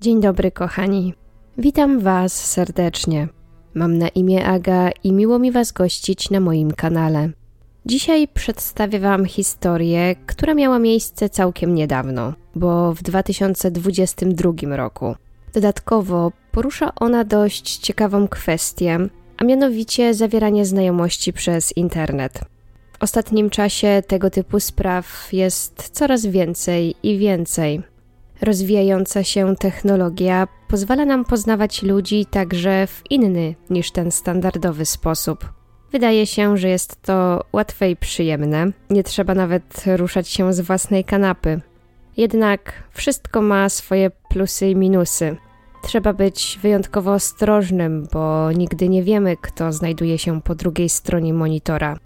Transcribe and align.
Dzień 0.00 0.20
dobry, 0.20 0.50
kochani. 0.50 1.14
Witam 1.58 2.00
Was 2.00 2.52
serdecznie. 2.52 3.28
Mam 3.74 3.98
na 3.98 4.08
imię 4.08 4.46
Aga 4.46 4.90
i 5.04 5.12
miło 5.12 5.38
mi 5.38 5.52
Was 5.52 5.72
gościć 5.72 6.30
na 6.30 6.40
moim 6.40 6.70
kanale. 6.70 7.30
Dzisiaj 7.86 8.28
przedstawię 8.28 9.00
Wam 9.00 9.24
historię, 9.24 10.14
która 10.26 10.54
miała 10.54 10.78
miejsce 10.78 11.28
całkiem 11.28 11.74
niedawno, 11.74 12.32
bo 12.54 12.94
w 12.94 13.02
2022 13.02 14.76
roku. 14.76 15.14
Dodatkowo 15.54 16.32
porusza 16.52 16.92
ona 16.94 17.24
dość 17.24 17.76
ciekawą 17.76 18.28
kwestię, 18.28 18.98
a 19.36 19.44
mianowicie 19.44 20.14
zawieranie 20.14 20.64
znajomości 20.64 21.32
przez 21.32 21.76
internet. 21.76 22.40
W 22.92 23.02
ostatnim 23.02 23.50
czasie 23.50 24.02
tego 24.06 24.30
typu 24.30 24.60
spraw 24.60 25.28
jest 25.32 25.90
coraz 25.92 26.26
więcej 26.26 26.94
i 27.02 27.18
więcej. 27.18 27.95
Rozwijająca 28.40 29.24
się 29.24 29.56
technologia 29.56 30.48
pozwala 30.68 31.04
nam 31.04 31.24
poznawać 31.24 31.82
ludzi 31.82 32.26
także 32.26 32.86
w 32.86 33.02
inny 33.10 33.54
niż 33.70 33.90
ten 33.90 34.10
standardowy 34.10 34.86
sposób. 34.86 35.52
Wydaje 35.92 36.26
się, 36.26 36.56
że 36.56 36.68
jest 36.68 37.02
to 37.02 37.44
łatwe 37.52 37.90
i 37.90 37.96
przyjemne, 37.96 38.66
nie 38.90 39.02
trzeba 39.02 39.34
nawet 39.34 39.84
ruszać 39.96 40.28
się 40.28 40.52
z 40.52 40.60
własnej 40.60 41.04
kanapy. 41.04 41.60
Jednak 42.16 42.72
wszystko 42.90 43.42
ma 43.42 43.68
swoje 43.68 44.10
plusy 44.28 44.68
i 44.68 44.76
minusy. 44.76 45.36
Trzeba 45.82 46.12
być 46.12 46.58
wyjątkowo 46.62 47.12
ostrożnym, 47.12 48.06
bo 48.12 48.52
nigdy 48.52 48.88
nie 48.88 49.02
wiemy, 49.02 49.36
kto 49.40 49.72
znajduje 49.72 50.18
się 50.18 50.42
po 50.42 50.54
drugiej 50.54 50.88
stronie 50.88 51.34
monitora. 51.34 51.98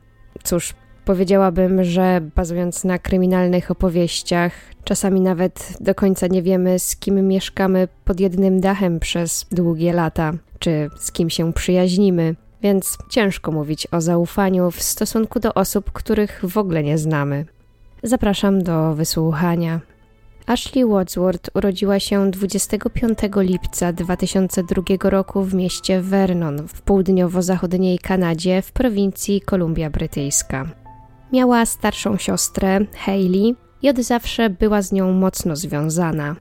Cóż, 0.44 0.74
powiedziałabym, 1.10 1.84
że 1.84 2.20
bazując 2.36 2.84
na 2.84 2.98
kryminalnych 2.98 3.70
opowieściach, 3.70 4.52
czasami 4.84 5.20
nawet 5.20 5.72
do 5.80 5.94
końca 5.94 6.26
nie 6.26 6.42
wiemy, 6.42 6.78
z 6.78 6.96
kim 6.96 7.28
mieszkamy 7.28 7.88
pod 8.04 8.20
jednym 8.20 8.60
dachem 8.60 9.00
przez 9.00 9.46
długie 9.52 9.92
lata, 9.92 10.32
czy 10.58 10.90
z 10.98 11.12
kim 11.12 11.30
się 11.30 11.52
przyjaźnimy, 11.52 12.34
więc 12.62 12.98
ciężko 13.08 13.52
mówić 13.52 13.86
o 13.92 14.00
zaufaniu 14.00 14.70
w 14.70 14.82
stosunku 14.82 15.40
do 15.40 15.54
osób, 15.54 15.92
których 15.92 16.42
w 16.48 16.58
ogóle 16.58 16.82
nie 16.82 16.98
znamy. 16.98 17.44
Zapraszam 18.02 18.62
do 18.62 18.94
wysłuchania. 18.94 19.80
Ashley 20.46 20.86
Wadsworth 20.86 21.50
urodziła 21.54 22.00
się 22.00 22.30
25 22.30 23.18
lipca 23.36 23.92
2002 23.92 25.10
roku 25.10 25.42
w 25.42 25.54
mieście 25.54 26.00
Vernon 26.00 26.68
w 26.68 26.82
południowo-zachodniej 26.82 27.98
Kanadzie 27.98 28.62
w 28.62 28.72
prowincji 28.72 29.40
Kolumbia 29.40 29.90
Brytyjska. 29.90 30.80
Miała 31.32 31.66
starszą 31.66 32.16
siostrę, 32.16 32.80
Hayley, 33.04 33.54
i 33.82 33.90
od 33.90 33.98
zawsze 33.98 34.50
była 34.50 34.82
z 34.82 34.92
nią 34.92 35.12
mocno 35.12 35.56
związana. 35.56 36.36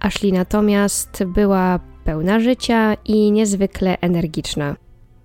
Ashley 0.00 0.32
natomiast 0.32 1.24
była 1.24 1.80
pełna 2.04 2.40
życia 2.40 2.96
i 3.04 3.32
niezwykle 3.32 4.00
energiczna. 4.00 4.76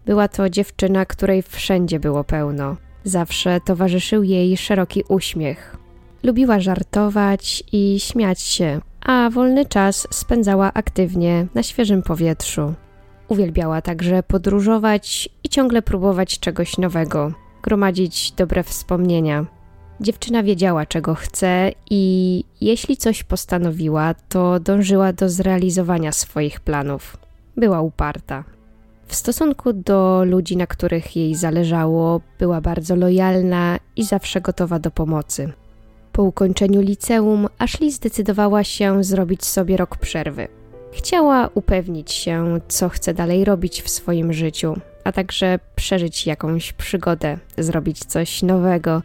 Była 0.05 0.27
to 0.27 0.49
dziewczyna, 0.49 1.05
której 1.05 1.41
wszędzie 1.41 1.99
było 1.99 2.23
pełno. 2.23 2.77
Zawsze 3.03 3.59
towarzyszył 3.65 4.23
jej 4.23 4.57
szeroki 4.57 5.03
uśmiech. 5.09 5.77
Lubiła 6.23 6.59
żartować 6.59 7.63
i 7.71 7.99
śmiać 7.99 8.41
się, 8.41 8.81
a 9.01 9.29
wolny 9.29 9.65
czas 9.65 10.07
spędzała 10.11 10.73
aktywnie 10.73 11.47
na 11.55 11.63
świeżym 11.63 12.03
powietrzu. 12.03 12.73
Uwielbiała 13.27 13.81
także 13.81 14.23
podróżować 14.23 15.29
i 15.43 15.49
ciągle 15.49 15.81
próbować 15.81 16.39
czegoś 16.39 16.77
nowego, 16.77 17.31
gromadzić 17.61 18.31
dobre 18.31 18.63
wspomnienia. 18.63 19.45
Dziewczyna 20.01 20.43
wiedziała, 20.43 20.85
czego 20.85 21.15
chce, 21.15 21.71
i 21.89 22.43
jeśli 22.61 22.97
coś 22.97 23.23
postanowiła, 23.23 24.13
to 24.29 24.59
dążyła 24.59 25.13
do 25.13 25.29
zrealizowania 25.29 26.11
swoich 26.11 26.59
planów. 26.59 27.17
Była 27.57 27.81
uparta. 27.81 28.43
W 29.07 29.15
stosunku 29.15 29.73
do 29.73 30.23
ludzi, 30.25 30.57
na 30.57 30.67
których 30.67 31.15
jej 31.15 31.35
zależało, 31.35 32.21
była 32.39 32.61
bardzo 32.61 32.95
lojalna 32.95 33.77
i 33.95 34.03
zawsze 34.03 34.41
gotowa 34.41 34.79
do 34.79 34.91
pomocy. 34.91 35.51
Po 36.11 36.23
ukończeniu 36.23 36.81
liceum 36.81 37.47
Ashley 37.57 37.91
zdecydowała 37.91 38.63
się 38.63 39.03
zrobić 39.03 39.45
sobie 39.45 39.77
rok 39.77 39.97
przerwy. 39.97 40.47
Chciała 40.91 41.49
upewnić 41.53 42.11
się, 42.11 42.59
co 42.67 42.89
chce 42.89 43.13
dalej 43.13 43.45
robić 43.45 43.81
w 43.81 43.89
swoim 43.89 44.33
życiu, 44.33 44.75
a 45.03 45.11
także 45.11 45.59
przeżyć 45.75 46.27
jakąś 46.27 46.73
przygodę, 46.73 47.37
zrobić 47.57 47.99
coś 47.99 48.43
nowego. 48.43 49.01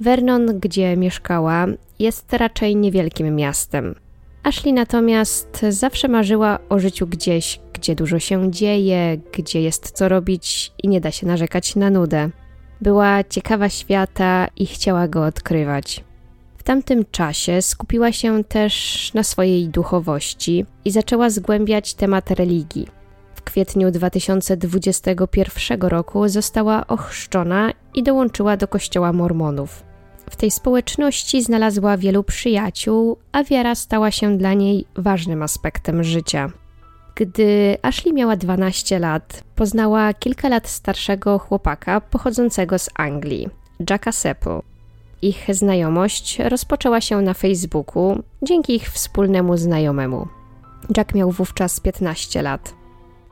Vernon, 0.00 0.60
gdzie 0.60 0.96
mieszkała, 0.96 1.66
jest 1.98 2.32
raczej 2.32 2.76
niewielkim 2.76 3.36
miastem. 3.36 3.94
Ashley 4.42 4.72
natomiast 4.72 5.66
zawsze 5.68 6.08
marzyła 6.08 6.58
o 6.68 6.78
życiu 6.78 7.06
gdzieś, 7.06 7.60
gdzie 7.72 7.94
dużo 7.94 8.18
się 8.18 8.50
dzieje, 8.50 9.18
gdzie 9.32 9.62
jest 9.62 9.90
co 9.90 10.08
robić 10.08 10.72
i 10.82 10.88
nie 10.88 11.00
da 11.00 11.10
się 11.10 11.26
narzekać 11.26 11.76
na 11.76 11.90
nudę. 11.90 12.30
Była 12.80 13.24
ciekawa 13.24 13.68
świata 13.68 14.48
i 14.56 14.66
chciała 14.66 15.08
go 15.08 15.24
odkrywać. 15.24 16.04
W 16.58 16.62
tamtym 16.62 17.04
czasie 17.10 17.62
skupiła 17.62 18.12
się 18.12 18.44
też 18.44 19.14
na 19.14 19.22
swojej 19.22 19.68
duchowości 19.68 20.66
i 20.84 20.90
zaczęła 20.90 21.30
zgłębiać 21.30 21.94
temat 21.94 22.30
religii. 22.30 22.97
W 23.38 23.42
kwietniu 23.42 23.90
2021 23.90 25.80
roku 25.80 26.28
została 26.28 26.86
ochrzczona 26.86 27.72
i 27.94 28.02
dołączyła 28.02 28.56
do 28.56 28.68
kościoła 28.68 29.12
Mormonów. 29.12 29.82
W 30.30 30.36
tej 30.36 30.50
społeczności 30.50 31.42
znalazła 31.42 31.96
wielu 31.96 32.24
przyjaciół, 32.24 33.18
a 33.32 33.44
wiara 33.44 33.74
stała 33.74 34.10
się 34.10 34.38
dla 34.38 34.54
niej 34.54 34.84
ważnym 34.96 35.42
aspektem 35.42 36.04
życia. 36.04 36.50
Gdy 37.14 37.76
Ashley 37.82 38.14
miała 38.14 38.36
12 38.36 38.98
lat, 38.98 39.44
poznała 39.54 40.14
kilka 40.14 40.48
lat 40.48 40.68
starszego 40.68 41.38
chłopaka 41.38 42.00
pochodzącego 42.00 42.78
z 42.78 42.88
Anglii, 42.94 43.48
Jacka 43.90 44.12
Sepple. 44.12 44.60
Ich 45.22 45.46
znajomość 45.54 46.38
rozpoczęła 46.38 47.00
się 47.00 47.22
na 47.22 47.34
Facebooku 47.34 48.22
dzięki 48.42 48.74
ich 48.74 48.90
wspólnemu 48.90 49.56
znajomemu. 49.56 50.28
Jack 50.96 51.14
miał 51.14 51.30
wówczas 51.30 51.80
15 51.80 52.42
lat. 52.42 52.77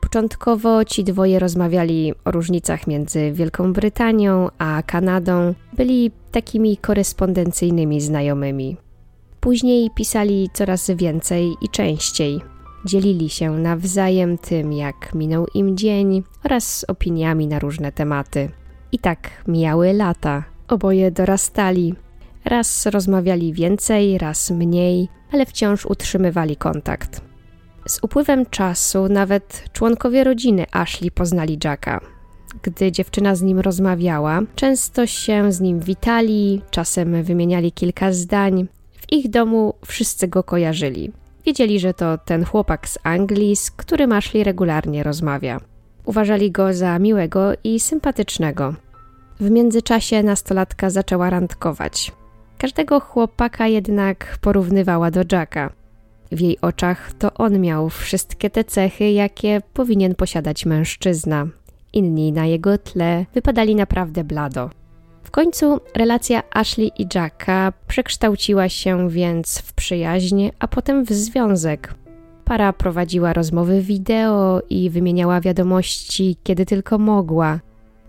Początkowo 0.07 0.85
ci 0.85 1.03
dwoje 1.03 1.39
rozmawiali 1.39 2.13
o 2.25 2.31
różnicach 2.31 2.87
między 2.87 3.31
Wielką 3.31 3.73
Brytanią 3.73 4.49
a 4.57 4.83
Kanadą, 4.83 5.53
byli 5.73 6.11
takimi 6.31 6.77
korespondencyjnymi 6.77 8.01
znajomymi. 8.01 8.77
Później 9.39 9.89
pisali 9.95 10.49
coraz 10.53 10.91
więcej 10.91 11.53
i 11.61 11.69
częściej. 11.69 12.41
Dzielili 12.85 13.29
się 13.29 13.51
nawzajem 13.51 14.37
tym, 14.37 14.73
jak 14.73 15.13
minął 15.15 15.47
im 15.53 15.77
dzień 15.77 16.23
oraz 16.43 16.85
opiniami 16.87 17.47
na 17.47 17.59
różne 17.59 17.91
tematy. 17.91 18.49
I 18.91 18.99
tak 18.99 19.29
mijały 19.47 19.93
lata. 19.93 20.43
Oboje 20.67 21.11
dorastali. 21.11 21.95
Raz 22.45 22.85
rozmawiali 22.85 23.53
więcej, 23.53 24.17
raz 24.17 24.51
mniej, 24.51 25.07
ale 25.31 25.45
wciąż 25.45 25.85
utrzymywali 25.85 26.55
kontakt. 26.55 27.26
Z 27.87 27.99
upływem 28.03 28.45
czasu 28.45 29.09
nawet 29.09 29.63
członkowie 29.73 30.23
rodziny 30.23 30.65
Ashley 30.71 31.11
poznali 31.11 31.59
Jacka. 31.63 32.01
Gdy 32.61 32.91
dziewczyna 32.91 33.35
z 33.35 33.41
nim 33.41 33.59
rozmawiała, 33.59 34.41
często 34.55 35.07
się 35.07 35.51
z 35.51 35.61
nim 35.61 35.79
witali, 35.79 36.61
czasem 36.71 37.23
wymieniali 37.23 37.71
kilka 37.71 38.11
zdań. 38.11 38.67
W 38.93 39.11
ich 39.11 39.29
domu 39.29 39.73
wszyscy 39.85 40.27
go 40.27 40.43
kojarzyli. 40.43 41.11
Wiedzieli, 41.45 41.79
że 41.79 41.93
to 41.93 42.17
ten 42.17 42.45
chłopak 42.45 42.87
z 42.87 42.97
Anglii, 43.03 43.55
z 43.55 43.71
którym 43.71 44.11
Ashley 44.11 44.43
regularnie 44.43 45.03
rozmawia. 45.03 45.59
Uważali 46.05 46.51
go 46.51 46.73
za 46.73 46.99
miłego 46.99 47.51
i 47.63 47.79
sympatycznego. 47.79 48.73
W 49.39 49.51
międzyczasie 49.51 50.23
nastolatka 50.23 50.89
zaczęła 50.89 51.29
randkować. 51.29 52.11
Każdego 52.57 52.99
chłopaka 52.99 53.67
jednak 53.67 54.37
porównywała 54.41 55.11
do 55.11 55.21
Jacka. 55.31 55.71
W 56.31 56.39
jej 56.39 56.61
oczach 56.61 57.13
to 57.13 57.33
on 57.33 57.59
miał 57.59 57.89
wszystkie 57.89 58.49
te 58.49 58.63
cechy, 58.63 59.11
jakie 59.11 59.61
powinien 59.73 60.15
posiadać 60.15 60.65
mężczyzna. 60.65 61.47
Inni 61.93 62.31
na 62.31 62.45
jego 62.45 62.77
tle 62.77 63.25
wypadali 63.33 63.75
naprawdę 63.75 64.23
blado. 64.23 64.69
W 65.23 65.31
końcu 65.31 65.79
relacja 65.95 66.43
Ashley 66.53 66.91
i 66.97 67.07
Jacka 67.15 67.73
przekształciła 67.87 68.69
się 68.69 69.09
więc 69.09 69.59
w 69.59 69.73
przyjaźń, 69.73 70.49
a 70.59 70.67
potem 70.67 71.05
w 71.05 71.09
związek. 71.09 71.93
Para 72.45 72.73
prowadziła 72.73 73.33
rozmowy 73.33 73.81
wideo 73.81 74.61
i 74.69 74.89
wymieniała 74.89 75.41
wiadomości, 75.41 76.37
kiedy 76.43 76.65
tylko 76.65 76.97
mogła. 76.97 77.59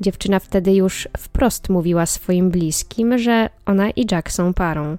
Dziewczyna 0.01 0.39
wtedy 0.39 0.75
już 0.75 1.09
wprost 1.19 1.69
mówiła 1.69 2.07
swoim 2.07 2.51
bliskim, 2.51 3.19
że 3.19 3.49
ona 3.67 3.91
i 3.91 4.07
Jack 4.11 4.31
są 4.31 4.55
parą. 4.55 4.97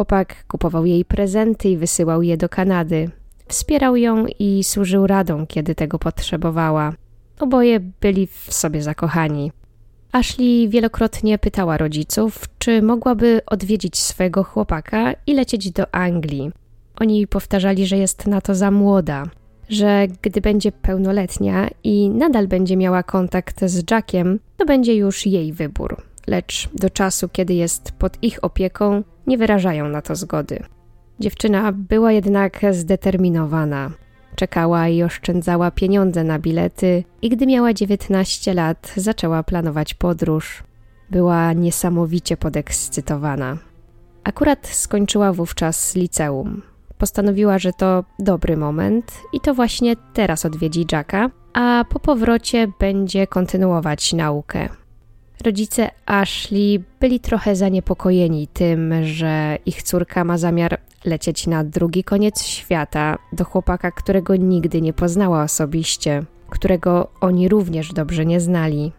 Chłopak 0.00 0.44
kupował 0.48 0.86
jej 0.86 1.04
prezenty 1.04 1.68
i 1.68 1.76
wysyłał 1.76 2.22
je 2.22 2.36
do 2.36 2.48
Kanady. 2.48 3.10
Wspierał 3.48 3.96
ją 3.96 4.26
i 4.38 4.64
służył 4.64 5.06
radą, 5.06 5.46
kiedy 5.46 5.74
tego 5.74 5.98
potrzebowała. 5.98 6.92
Oboje 7.40 7.80
byli 7.80 8.26
w 8.26 8.52
sobie 8.52 8.82
zakochani. 8.82 9.52
Ashley 10.12 10.68
wielokrotnie 10.68 11.38
pytała 11.38 11.76
rodziców, 11.76 12.48
czy 12.58 12.82
mogłaby 12.82 13.40
odwiedzić 13.46 13.98
swojego 13.98 14.44
chłopaka 14.44 15.12
i 15.26 15.34
lecieć 15.34 15.70
do 15.70 15.94
Anglii. 15.94 16.50
Oni 17.00 17.26
powtarzali, 17.26 17.86
że 17.86 17.96
jest 17.96 18.26
na 18.26 18.40
to 18.40 18.54
za 18.54 18.70
młoda, 18.70 19.24
że 19.68 20.06
gdy 20.22 20.40
będzie 20.40 20.72
pełnoletnia 20.72 21.68
i 21.84 22.10
nadal 22.10 22.48
będzie 22.48 22.76
miała 22.76 23.02
kontakt 23.02 23.64
z 23.64 23.90
Jackiem, 23.90 24.38
to 24.56 24.64
będzie 24.64 24.94
już 24.94 25.26
jej 25.26 25.52
wybór. 25.52 25.96
Lecz 26.26 26.68
do 26.74 26.90
czasu, 26.90 27.28
kiedy 27.28 27.54
jest 27.54 27.92
pod 27.92 28.22
ich 28.22 28.44
opieką, 28.44 29.02
nie 29.30 29.38
wyrażają 29.38 29.88
na 29.88 30.02
to 30.02 30.16
zgody. 30.16 30.62
Dziewczyna 31.20 31.72
była 31.72 32.12
jednak 32.12 32.60
zdeterminowana. 32.70 33.90
Czekała 34.36 34.88
i 34.88 35.02
oszczędzała 35.02 35.70
pieniądze 35.70 36.24
na 36.24 36.38
bilety, 36.38 37.04
i 37.22 37.28
gdy 37.28 37.46
miała 37.46 37.72
19 37.74 38.54
lat, 38.54 38.92
zaczęła 38.96 39.42
planować 39.42 39.94
podróż. 39.94 40.62
Była 41.10 41.52
niesamowicie 41.52 42.36
podekscytowana. 42.36 43.56
Akurat 44.24 44.66
skończyła 44.66 45.32
wówczas 45.32 45.94
liceum. 45.96 46.62
Postanowiła, 46.98 47.58
że 47.58 47.72
to 47.72 48.04
dobry 48.18 48.56
moment 48.56 49.12
i 49.32 49.40
to 49.40 49.54
właśnie 49.54 49.96
teraz 50.12 50.46
odwiedzi 50.46 50.86
Jacka, 50.92 51.30
a 51.52 51.84
po 51.90 52.00
powrocie 52.00 52.68
będzie 52.80 53.26
kontynuować 53.26 54.12
naukę. 54.12 54.68
Rodzice 55.40 55.90
Ashley 56.06 56.84
byli 57.00 57.20
trochę 57.20 57.56
zaniepokojeni 57.56 58.46
tym, 58.46 58.94
że 59.04 59.58
ich 59.66 59.82
córka 59.82 60.24
ma 60.24 60.38
zamiar 60.38 60.80
lecieć 61.04 61.46
na 61.46 61.64
drugi 61.64 62.04
koniec 62.04 62.42
świata 62.42 63.18
do 63.32 63.44
chłopaka, 63.44 63.90
którego 63.90 64.36
nigdy 64.36 64.80
nie 64.80 64.92
poznała 64.92 65.42
osobiście, 65.42 66.24
którego 66.50 67.10
oni 67.20 67.48
również 67.48 67.92
dobrze 67.92 68.26
nie 68.26 68.40
znali. 68.40 68.92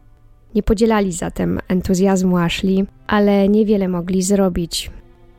Nie 0.55 0.63
podzielali 0.63 1.11
zatem 1.11 1.59
entuzjazmu 1.67 2.37
Ashley, 2.37 2.85
ale 3.07 3.49
niewiele 3.49 3.87
mogli 3.87 4.21
zrobić. 4.21 4.91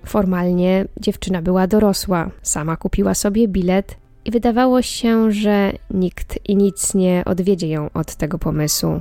Formalnie 0.07 0.85
dziewczyna 1.01 1.43
była 1.43 1.67
dorosła, 1.67 2.31
sama 2.43 2.77
kupiła 2.77 3.15
sobie 3.15 3.49
bilet 3.49 3.97
i 4.25 4.31
wydawało 4.31 4.83
się, 4.83 5.33
że 5.33 5.73
nikt 5.91 6.39
i 6.49 6.57
nic 6.57 6.95
nie 6.95 7.23
odwiedzie 7.27 7.69
ją 7.69 7.91
od 7.95 8.15
tego 8.15 8.39
pomysłu. 8.39 9.01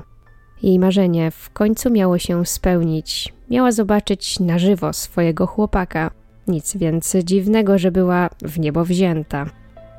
Jej 0.63 0.79
marzenie 0.79 1.31
w 1.31 1.49
końcu 1.49 1.89
miało 1.89 2.17
się 2.17 2.45
spełnić. 2.45 3.33
Miała 3.49 3.71
zobaczyć 3.71 4.39
na 4.39 4.59
żywo 4.59 4.93
swojego 4.93 5.47
chłopaka. 5.47 6.11
Nic 6.47 6.77
więc 6.77 7.15
dziwnego, 7.23 7.77
że 7.77 7.91
była 7.91 8.29
w 8.41 8.59
niebo 8.59 8.85
wzięta. 8.85 9.45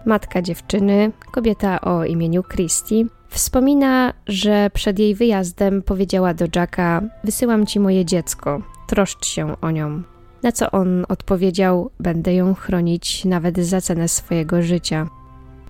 Matka 0.06 0.42
dziewczyny, 0.42 1.12
kobieta 1.32 1.80
o 1.80 2.04
imieniu 2.04 2.42
Christy, 2.42 3.06
wspomina, 3.28 4.12
że 4.26 4.70
przed 4.74 4.98
jej 4.98 5.14
wyjazdem 5.14 5.82
powiedziała 5.82 6.34
do 6.34 6.44
Jacka: 6.56 7.02
Wysyłam 7.24 7.66
ci 7.66 7.80
moje 7.80 8.04
dziecko, 8.04 8.62
troszcz 8.86 9.26
się 9.26 9.60
o 9.60 9.70
nią. 9.70 10.02
Na 10.42 10.52
co 10.52 10.70
on 10.70 11.04
odpowiedział: 11.08 11.90
Będę 12.00 12.34
ją 12.34 12.54
chronić 12.54 13.24
nawet 13.24 13.58
za 13.58 13.80
cenę 13.80 14.08
swojego 14.08 14.62
życia. 14.62 15.08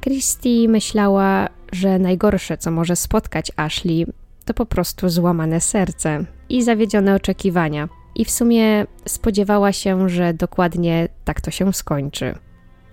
Christy 0.01 0.69
myślała, 0.69 1.49
że 1.73 1.99
najgorsze, 1.99 2.59
co 2.59 2.71
może 2.71 2.97
spotkać 2.97 3.53
Ashley, 3.57 4.07
to 4.45 4.55
po 4.55 4.67
prostu 4.67 5.09
złamane 5.09 5.61
serce 5.61 6.25
i 6.49 6.63
zawiedzione 6.63 7.15
oczekiwania. 7.15 7.89
I 8.15 8.25
w 8.25 8.31
sumie 8.31 8.87
spodziewała 9.07 9.73
się, 9.73 10.09
że 10.09 10.35
dokładnie 10.35 11.09
tak 11.25 11.41
to 11.41 11.51
się 11.51 11.73
skończy. 11.73 12.35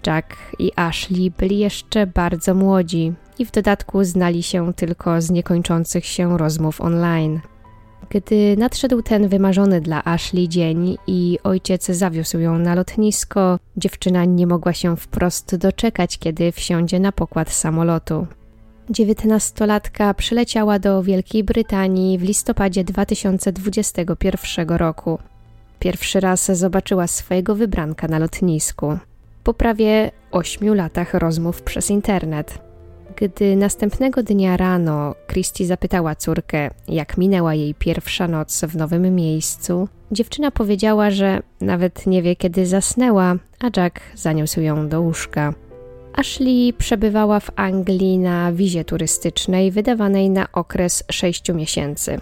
Jack 0.07 0.37
i 0.59 0.71
Ashley 0.75 1.31
byli 1.31 1.59
jeszcze 1.59 2.07
bardzo 2.07 2.53
młodzi 2.55 3.13
i 3.39 3.45
w 3.45 3.51
dodatku 3.51 4.03
znali 4.03 4.43
się 4.43 4.73
tylko 4.73 5.21
z 5.21 5.29
niekończących 5.29 6.05
się 6.05 6.37
rozmów 6.37 6.81
online. 6.81 7.39
Gdy 8.09 8.57
nadszedł 8.57 9.01
ten 9.01 9.27
wymarzony 9.27 9.81
dla 9.81 10.03
Ashley 10.05 10.47
dzień 10.47 10.97
i 11.07 11.39
ojciec 11.43 11.85
zawiózł 11.85 12.39
ją 12.39 12.57
na 12.57 12.75
lotnisko, 12.75 13.59
dziewczyna 13.77 14.25
nie 14.25 14.47
mogła 14.47 14.73
się 14.73 14.97
wprost 14.97 15.55
doczekać, 15.55 16.17
kiedy 16.17 16.51
wsiądzie 16.51 16.99
na 16.99 17.11
pokład 17.11 17.49
samolotu. 17.49 18.27
Dziewiętnastolatka 18.89 20.13
przyleciała 20.13 20.79
do 20.79 21.03
Wielkiej 21.03 21.43
Brytanii 21.43 22.17
w 22.17 22.21
listopadzie 22.21 22.83
2021 22.83 24.69
roku. 24.69 25.19
Pierwszy 25.79 26.19
raz 26.19 26.51
zobaczyła 26.51 27.07
swojego 27.07 27.55
wybranka 27.55 28.07
na 28.07 28.19
lotnisku. 28.19 28.97
Po 29.43 29.53
prawie 29.53 30.11
ośmiu 30.31 30.73
latach 30.73 31.13
rozmów 31.13 31.61
przez 31.61 31.89
internet. 31.89 32.59
Gdy 33.15 33.55
następnego 33.55 34.23
dnia 34.23 34.57
rano 34.57 35.15
Christy 35.27 35.65
zapytała 35.65 36.15
córkę, 36.15 36.69
jak 36.87 37.17
minęła 37.17 37.53
jej 37.53 37.75
pierwsza 37.75 38.27
noc 38.27 38.61
w 38.61 38.75
nowym 38.75 39.15
miejscu, 39.15 39.87
dziewczyna 40.11 40.51
powiedziała, 40.51 41.09
że 41.09 41.39
nawet 41.61 42.07
nie 42.07 42.21
wie, 42.21 42.35
kiedy 42.35 42.65
zasnęła, 42.65 43.35
a 43.59 43.81
Jack 43.81 43.99
zaniósł 44.15 44.61
ją 44.61 44.89
do 44.89 45.01
łóżka. 45.01 45.53
Ashley 46.13 46.73
przebywała 46.77 47.39
w 47.39 47.51
Anglii 47.55 48.17
na 48.17 48.51
wizie 48.51 48.85
turystycznej 48.85 49.71
wydawanej 49.71 50.29
na 50.29 50.51
okres 50.51 51.03
6 51.11 51.53
miesięcy. 51.53 52.21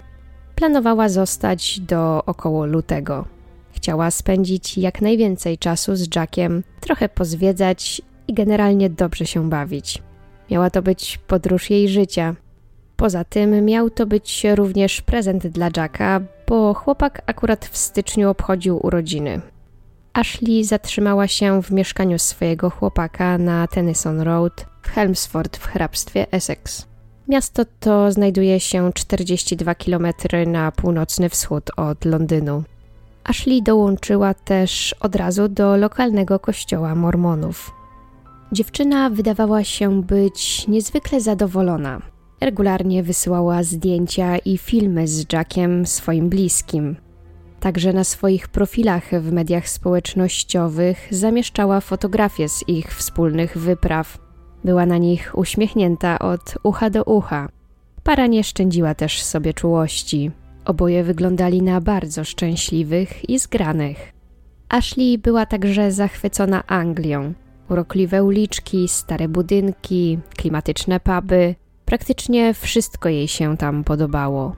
Planowała 0.56 1.10
zostać 1.10 1.80
do 1.80 2.26
około 2.26 2.66
lutego. 2.66 3.26
Chciała 3.72 4.12
spędzić 4.12 4.78
jak 4.78 5.02
najwięcej 5.02 5.58
czasu 5.58 5.96
z 5.96 6.16
Jackiem, 6.16 6.64
trochę 6.80 7.10
pozwiedzać 7.10 8.02
i 8.28 8.34
generalnie 8.34 8.90
dobrze 8.90 9.26
się 9.26 9.50
bawić. 9.50 10.04
Miała 10.52 10.70
to 10.70 10.82
być 10.82 11.20
podróż 11.28 11.70
jej 11.70 11.90
życia. 11.90 12.36
Poza 12.96 13.24
tym 13.24 13.66
miał 13.66 13.90
to 13.90 14.06
być 14.06 14.46
również 14.56 15.02
prezent 15.02 15.48
dla 15.48 15.70
Jacka, 15.78 16.22
bo 16.48 16.74
chłopak 16.74 17.22
akurat 17.26 17.66
w 17.66 17.78
styczniu 17.78 18.30
obchodził 18.30 18.86
urodziny. 18.86 19.42
Ashley 20.18 20.64
zatrzymała 20.64 21.28
się 21.28 21.62
w 21.62 21.72
mieszkaniu 21.72 22.20
swojego 22.20 22.70
chłopaka 22.70 23.38
na 23.38 23.68
Tennyson 23.68 24.22
Road 24.22 24.66
w 24.82 24.88
Helmsford 24.88 25.58
w 25.58 25.66
hrabstwie 25.66 26.32
Essex. 26.32 26.86
Miasto 27.28 27.64
to 27.80 28.12
znajduje 28.12 28.60
się 28.60 28.94
42 28.94 29.76
km 29.76 30.08
na 30.48 30.72
północny 30.72 31.30
wschód 31.30 31.72
od 31.78 32.06
Londynu. 32.06 32.64
Ashley 33.24 33.64
dołączyła 33.64 34.34
też 34.34 34.96
od 35.00 35.16
razu 35.16 35.48
do 35.48 35.78
lokalnego 35.78 36.40
kościoła 36.40 36.96
mormonów. 36.96 37.72
Dziewczyna 38.52 39.10
wydawała 39.10 39.64
się 39.64 40.04
być 40.04 40.68
niezwykle 40.68 41.22
zadowolona. 41.22 42.02
Regularnie 42.42 43.04
wysyłała 43.04 43.64
zdjęcia 43.64 44.38
i 44.38 44.58
filmy 44.58 45.08
z 45.08 45.34
Jackiem 45.34 45.86
swoim 45.86 46.30
bliskim– 46.30 46.96
Także 47.60 47.94
na 47.94 48.04
swoich 48.04 48.48
profilach 48.48 49.22
w 49.22 49.32
mediach 49.32 49.70
społecznościowych 49.70 51.08
zamieszczała 51.12 51.82
fotografie 51.82 52.50
z 52.50 52.70
ich 52.70 52.96
wspólnych 52.96 53.58
wypraw. 53.58 54.18
Była 54.64 54.86
na 54.86 54.98
nich 54.98 55.32
uśmiechnięta 55.38 56.20
od 56.20 56.58
ucha 56.64 56.90
do 56.90 57.04
ucha. 57.04 57.50
Para 58.04 58.28
nie 58.28 58.44
szczędziła 58.44 58.96
też 58.96 59.24
sobie 59.24 59.54
czułości. 59.54 60.32
Oboje 60.66 61.04
wyglądali 61.04 61.62
na 61.62 61.82
bardzo 61.82 62.24
szczęśliwych 62.24 63.30
i 63.30 63.40
zgranych. 63.40 64.14
Ashley 64.70 65.18
była 65.18 65.46
także 65.46 65.92
zachwycona 65.92 66.64
Anglią. 66.68 67.34
Urokliwe 67.70 68.24
uliczki, 68.24 68.88
stare 68.88 69.28
budynki, 69.28 70.20
klimatyczne 70.38 71.00
puby, 71.00 71.56
praktycznie 71.86 72.54
wszystko 72.54 73.10
jej 73.10 73.28
się 73.28 73.58
tam 73.58 73.84
podobało. 73.84 74.56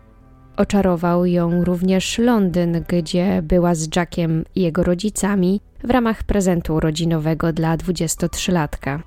Oczarował 0.59 1.25
ją 1.25 1.63
również 1.63 2.17
Londyn, 2.17 2.83
gdzie 2.87 3.41
była 3.41 3.75
z 3.75 3.95
Jackiem 3.95 4.45
i 4.55 4.61
jego 4.61 4.83
rodzicami 4.83 5.61
w 5.83 5.89
ramach 5.89 6.23
prezentu 6.23 6.75
urodzinowego 6.75 7.53
dla 7.53 7.77
23-latka. 7.77 8.99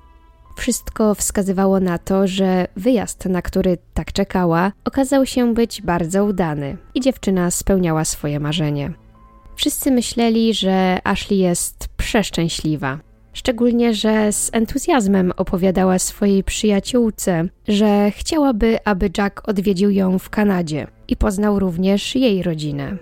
Wszystko 0.57 1.15
wskazywało 1.15 1.79
na 1.79 1.97
to, 1.97 2.27
że 2.27 2.67
wyjazd, 2.75 3.25
na 3.25 3.41
który 3.41 3.77
tak 3.93 4.11
czekała, 4.11 4.71
okazał 4.85 5.25
się 5.25 5.53
być 5.53 5.81
bardzo 5.81 6.25
udany 6.25 6.77
i 6.95 7.01
dziewczyna 7.01 7.51
spełniała 7.51 8.05
swoje 8.05 8.39
marzenie. 8.39 8.91
Wszyscy 9.55 9.91
myśleli, 9.91 10.53
że 10.53 10.99
Ashley 11.03 11.39
jest 11.39 11.87
przeszczęśliwa. 11.97 12.99
Szczególnie, 13.33 13.93
że 13.93 14.31
z 14.31 14.49
entuzjazmem 14.53 15.31
opowiadała 15.37 15.99
swojej 15.99 16.43
przyjaciółce, 16.43 17.47
że 17.67 18.11
chciałaby, 18.11 18.77
aby 18.85 19.09
Jack 19.17 19.49
odwiedził 19.49 19.89
ją 19.89 20.19
w 20.19 20.29
Kanadzie 20.29 20.87
i 21.07 21.15
poznał 21.15 21.59
również 21.59 22.15
jej 22.15 22.43
rodzinę. 22.43 22.97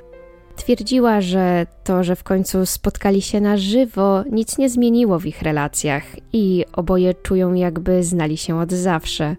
Twierdziła, 0.56 1.22
że 1.22 1.66
to, 1.84 2.04
że 2.04 2.16
w 2.16 2.24
końcu 2.24 2.66
spotkali 2.66 3.22
się 3.22 3.42
na 3.42 3.58
żywo, 3.58 4.24
nic 4.32 4.58
nie 4.58 4.70
zmieniło 4.70 5.20
w 5.20 5.26
ich 5.26 5.42
relacjach 5.42 6.04
i 6.34 6.66
oboje 6.74 7.14
czują, 7.14 7.54
jakby 7.54 8.04
znali 8.04 8.38
się 8.38 8.60
od 8.60 8.72
zawsze. 8.72 9.36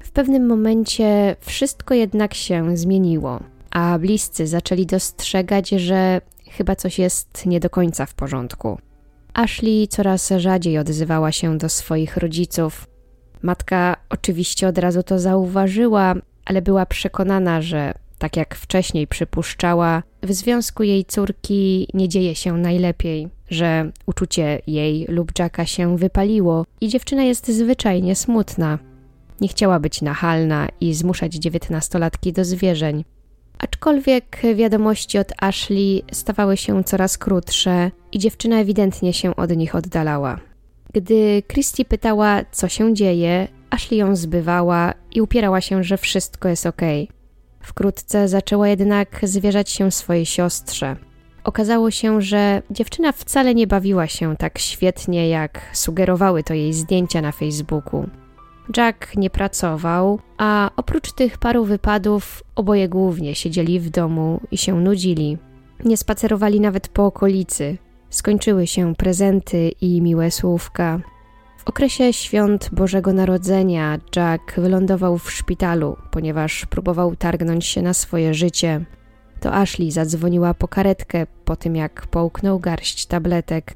W 0.00 0.10
pewnym 0.10 0.46
momencie 0.46 1.36
wszystko 1.40 1.94
jednak 1.94 2.34
się 2.34 2.76
zmieniło, 2.76 3.40
a 3.70 3.98
bliscy 3.98 4.46
zaczęli 4.46 4.86
dostrzegać, 4.86 5.68
że 5.68 6.20
chyba 6.50 6.76
coś 6.76 6.98
jest 6.98 7.46
nie 7.46 7.60
do 7.60 7.70
końca 7.70 8.06
w 8.06 8.14
porządku. 8.14 8.78
Ashley 9.36 9.88
coraz 9.88 10.30
rzadziej 10.36 10.78
odzywała 10.78 11.32
się 11.32 11.58
do 11.58 11.68
swoich 11.68 12.16
rodziców. 12.16 12.86
Matka 13.42 13.96
oczywiście 14.08 14.68
od 14.68 14.78
razu 14.78 15.02
to 15.02 15.18
zauważyła, 15.18 16.14
ale 16.44 16.62
była 16.62 16.86
przekonana, 16.86 17.62
że 17.62 17.94
tak 18.18 18.36
jak 18.36 18.54
wcześniej 18.54 19.06
przypuszczała, 19.06 20.02
w 20.22 20.32
związku 20.32 20.82
jej 20.82 21.04
córki 21.04 21.88
nie 21.94 22.08
dzieje 22.08 22.34
się 22.34 22.52
najlepiej, 22.52 23.28
że 23.50 23.90
uczucie 24.06 24.60
jej 24.66 25.06
lub 25.08 25.38
Jacka 25.38 25.66
się 25.66 25.98
wypaliło 25.98 26.66
i 26.80 26.88
dziewczyna 26.88 27.22
jest 27.22 27.48
zwyczajnie 27.48 28.16
smutna. 28.16 28.78
Nie 29.40 29.48
chciała 29.48 29.80
być 29.80 30.02
nachalna 30.02 30.68
i 30.80 30.94
zmuszać 30.94 31.34
dziewiętnastolatki 31.34 32.32
do 32.32 32.44
zwierzeń. 32.44 33.04
Aczkolwiek 33.58 34.42
wiadomości 34.54 35.18
od 35.18 35.32
Ashley 35.40 36.02
stawały 36.12 36.56
się 36.56 36.84
coraz 36.84 37.18
krótsze 37.18 37.90
i 38.12 38.18
dziewczyna 38.18 38.56
ewidentnie 38.60 39.12
się 39.12 39.36
od 39.36 39.56
nich 39.56 39.74
oddalała. 39.74 40.40
Gdy 40.94 41.42
Christy 41.52 41.84
pytała, 41.84 42.40
co 42.52 42.68
się 42.68 42.94
dzieje, 42.94 43.48
Ashley 43.70 43.98
ją 43.98 44.16
zbywała 44.16 44.94
i 45.14 45.20
upierała 45.20 45.60
się, 45.60 45.84
że 45.84 45.96
wszystko 45.96 46.48
jest 46.48 46.66
ok. 46.66 46.82
Wkrótce 47.60 48.28
zaczęła 48.28 48.68
jednak 48.68 49.20
zwierzać 49.22 49.70
się 49.70 49.90
swojej 49.90 50.26
siostrze. 50.26 50.96
Okazało 51.44 51.90
się, 51.90 52.22
że 52.22 52.62
dziewczyna 52.70 53.12
wcale 53.12 53.54
nie 53.54 53.66
bawiła 53.66 54.06
się 54.06 54.36
tak 54.36 54.58
świetnie, 54.58 55.28
jak 55.28 55.60
sugerowały 55.72 56.42
to 56.42 56.54
jej 56.54 56.72
zdjęcia 56.72 57.20
na 57.20 57.32
Facebooku. 57.32 58.06
Jack 58.76 59.16
nie 59.16 59.30
pracował, 59.30 60.18
a 60.38 60.70
oprócz 60.76 61.12
tych 61.12 61.38
paru 61.38 61.64
wypadów 61.64 62.42
oboje 62.54 62.88
głównie 62.88 63.34
siedzieli 63.34 63.80
w 63.80 63.90
domu 63.90 64.40
i 64.50 64.58
się 64.58 64.80
nudzili. 64.80 65.38
Nie 65.84 65.96
spacerowali 65.96 66.60
nawet 66.60 66.88
po 66.88 67.06
okolicy. 67.06 67.78
Skończyły 68.10 68.66
się 68.66 68.94
prezenty 68.94 69.70
i 69.80 70.02
miłe 70.02 70.30
słówka. 70.30 71.00
W 71.58 71.68
okresie 71.68 72.12
świąt 72.12 72.70
Bożego 72.72 73.12
Narodzenia 73.12 73.98
Jack 74.16 74.60
wylądował 74.60 75.18
w 75.18 75.32
szpitalu, 75.32 75.96
ponieważ 76.10 76.66
próbował 76.66 77.16
targnąć 77.16 77.66
się 77.66 77.82
na 77.82 77.94
swoje 77.94 78.34
życie. 78.34 78.84
To 79.40 79.54
Ashley 79.54 79.90
zadzwoniła 79.90 80.54
po 80.54 80.68
karetkę 80.68 81.26
po 81.44 81.56
tym, 81.56 81.76
jak 81.76 82.06
połknął 82.06 82.58
garść 82.58 83.06
tabletek. 83.06 83.74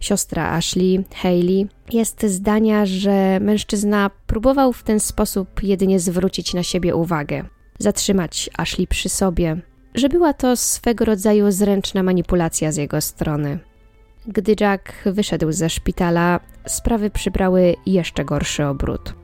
Siostra 0.00 0.50
Ashley, 0.50 1.04
Hayley, 1.14 1.68
jest 1.92 2.22
zdania, 2.22 2.86
że 2.86 3.40
mężczyzna 3.40 4.10
próbował 4.26 4.72
w 4.72 4.82
ten 4.82 5.00
sposób 5.00 5.62
jedynie 5.62 6.00
zwrócić 6.00 6.54
na 6.54 6.62
siebie 6.62 6.94
uwagę, 6.94 7.44
zatrzymać 7.78 8.50
Ashley 8.56 8.86
przy 8.86 9.08
sobie, 9.08 9.56
że 9.94 10.08
była 10.08 10.32
to 10.32 10.56
swego 10.56 11.04
rodzaju 11.04 11.50
zręczna 11.50 12.02
manipulacja 12.02 12.72
z 12.72 12.76
jego 12.76 13.00
strony. 13.00 13.58
Gdy 14.26 14.56
Jack 14.60 14.92
wyszedł 15.06 15.52
ze 15.52 15.70
szpitala, 15.70 16.40
sprawy 16.66 17.10
przybrały 17.10 17.74
jeszcze 17.86 18.24
gorszy 18.24 18.66
obrót. 18.66 19.14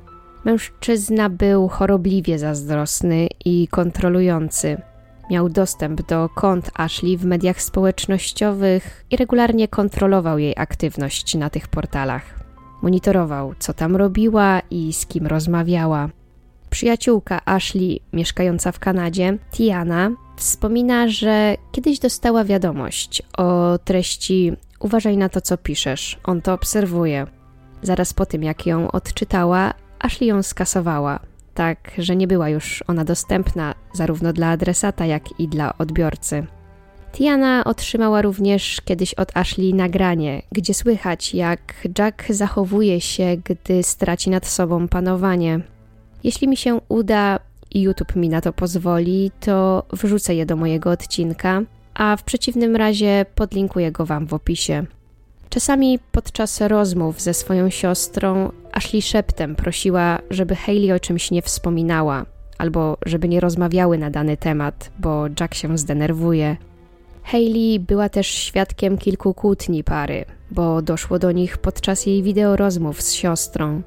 Mężczyzna 0.44 1.30
był 1.30 1.68
chorobliwie 1.68 2.38
zazdrosny 2.38 3.28
i 3.44 3.68
kontrolujący. 3.68 4.82
Miał 5.32 5.48
dostęp 5.48 6.02
do 6.02 6.28
kont 6.28 6.70
Ashley 6.74 7.16
w 7.16 7.24
mediach 7.24 7.62
społecznościowych 7.62 9.04
i 9.10 9.16
regularnie 9.16 9.68
kontrolował 9.68 10.38
jej 10.38 10.54
aktywność 10.56 11.34
na 11.34 11.50
tych 11.50 11.68
portalach. 11.68 12.40
Monitorował, 12.82 13.54
co 13.58 13.74
tam 13.74 13.96
robiła 13.96 14.60
i 14.70 14.92
z 14.92 15.06
kim 15.06 15.26
rozmawiała. 15.26 16.08
Przyjaciółka 16.70 17.40
Ashley, 17.44 18.00
mieszkająca 18.12 18.72
w 18.72 18.78
Kanadzie, 18.78 19.38
Tiana, 19.52 20.10
wspomina, 20.36 21.08
że 21.08 21.54
kiedyś 21.72 21.98
dostała 21.98 22.44
wiadomość 22.44 23.22
o 23.38 23.78
treści 23.84 24.52
Uważaj 24.80 25.16
na 25.16 25.28
to, 25.28 25.40
co 25.40 25.56
piszesz, 25.56 26.18
on 26.24 26.42
to 26.42 26.52
obserwuje. 26.52 27.26
Zaraz 27.82 28.14
po 28.14 28.26
tym, 28.26 28.42
jak 28.42 28.66
ją 28.66 28.90
odczytała, 28.90 29.74
Ashley 29.98 30.28
ją 30.28 30.42
skasowała, 30.42 31.20
tak 31.54 31.90
że 31.98 32.16
nie 32.16 32.26
była 32.26 32.48
już 32.48 32.84
ona 32.86 33.04
dostępna 33.04 33.74
zarówno 33.92 34.32
dla 34.32 34.48
adresata, 34.48 35.06
jak 35.06 35.40
i 35.40 35.48
dla 35.48 35.78
odbiorcy. 35.78 36.46
Tiana 37.12 37.64
otrzymała 37.64 38.22
również 38.22 38.80
kiedyś 38.84 39.14
od 39.14 39.36
Ashley 39.36 39.74
nagranie, 39.74 40.42
gdzie 40.52 40.74
słychać, 40.74 41.34
jak 41.34 41.88
Jack 41.98 42.32
zachowuje 42.32 43.00
się, 43.00 43.36
gdy 43.44 43.82
straci 43.82 44.30
nad 44.30 44.46
sobą 44.46 44.88
panowanie. 44.88 45.60
Jeśli 46.24 46.48
mi 46.48 46.56
się 46.56 46.80
uda 46.88 47.38
i 47.70 47.80
YouTube 47.80 48.16
mi 48.16 48.28
na 48.28 48.40
to 48.40 48.52
pozwoli, 48.52 49.30
to 49.40 49.82
wrzucę 49.92 50.34
je 50.34 50.46
do 50.46 50.56
mojego 50.56 50.90
odcinka, 50.90 51.62
a 51.94 52.16
w 52.16 52.22
przeciwnym 52.22 52.76
razie 52.76 53.26
podlinkuję 53.34 53.92
go 53.92 54.06
Wam 54.06 54.26
w 54.26 54.34
opisie. 54.34 54.86
Czasami 55.52 55.98
podczas 56.12 56.60
rozmów 56.60 57.20
ze 57.20 57.34
swoją 57.34 57.70
siostrą 57.70 58.52
Ashley 58.72 59.02
szeptem 59.02 59.56
prosiła, 59.56 60.18
żeby 60.30 60.56
Hayley 60.56 60.92
o 60.92 61.00
czymś 61.00 61.30
nie 61.30 61.42
wspominała, 61.42 62.26
albo 62.58 62.96
żeby 63.06 63.28
nie 63.28 63.40
rozmawiały 63.40 63.98
na 63.98 64.10
dany 64.10 64.36
temat, 64.36 64.90
bo 64.98 65.24
Jack 65.40 65.54
się 65.54 65.78
zdenerwuje. 65.78 66.56
Hayley 67.24 67.80
była 67.80 68.08
też 68.08 68.26
świadkiem 68.26 68.98
kilku 68.98 69.34
kłótni 69.34 69.84
pary, 69.84 70.24
bo 70.50 70.82
doszło 70.82 71.18
do 71.18 71.32
nich 71.32 71.58
podczas 71.58 72.06
jej 72.06 72.22
wideorozmów 72.22 73.02
z 73.02 73.12
siostrą. 73.12 73.82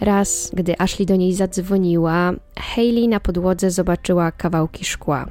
Raz, 0.00 0.50
gdy 0.54 0.78
Ashley 0.78 1.06
do 1.06 1.16
niej 1.16 1.34
zadzwoniła, 1.34 2.32
Hayley 2.56 3.08
na 3.08 3.20
podłodze 3.20 3.70
zobaczyła 3.70 4.32
kawałki 4.32 4.84
szkła. 4.84 5.26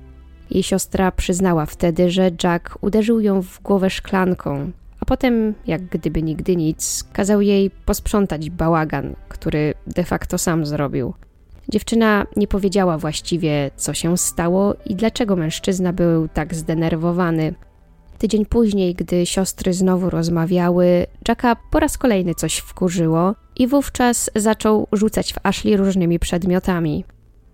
Jej 0.51 0.63
siostra 0.63 1.11
przyznała 1.11 1.65
wtedy, 1.65 2.11
że 2.11 2.31
Jack 2.43 2.77
uderzył 2.81 3.19
ją 3.19 3.41
w 3.41 3.61
głowę 3.61 3.89
szklanką, 3.89 4.71
potem, 5.07 5.53
jak 5.67 5.85
gdyby 5.85 6.23
nigdy 6.23 6.55
nic, 6.55 7.03
kazał 7.13 7.41
jej 7.41 7.69
posprzątać 7.69 8.49
bałagan, 8.49 9.15
który 9.29 9.73
de 9.87 10.03
facto 10.03 10.37
sam 10.37 10.65
zrobił. 10.65 11.13
Dziewczyna 11.69 12.25
nie 12.35 12.47
powiedziała 12.47 12.97
właściwie, 12.97 13.71
co 13.75 13.93
się 13.93 14.17
stało 14.17 14.75
i 14.85 14.95
dlaczego 14.95 15.35
mężczyzna 15.35 15.93
był 15.93 16.27
tak 16.27 16.55
zdenerwowany. 16.55 17.55
Tydzień 18.17 18.45
później, 18.45 18.95
gdy 18.95 19.25
siostry 19.25 19.73
znowu 19.73 20.09
rozmawiały, 20.09 21.05
Jacka 21.27 21.55
po 21.71 21.79
raz 21.79 21.97
kolejny 21.97 22.35
coś 22.35 22.57
wkurzyło 22.57 23.35
i 23.55 23.67
wówczas 23.67 24.29
zaczął 24.35 24.87
rzucać 24.91 25.33
w 25.33 25.37
Ashley 25.43 25.77
różnymi 25.77 26.19
przedmiotami. 26.19 27.05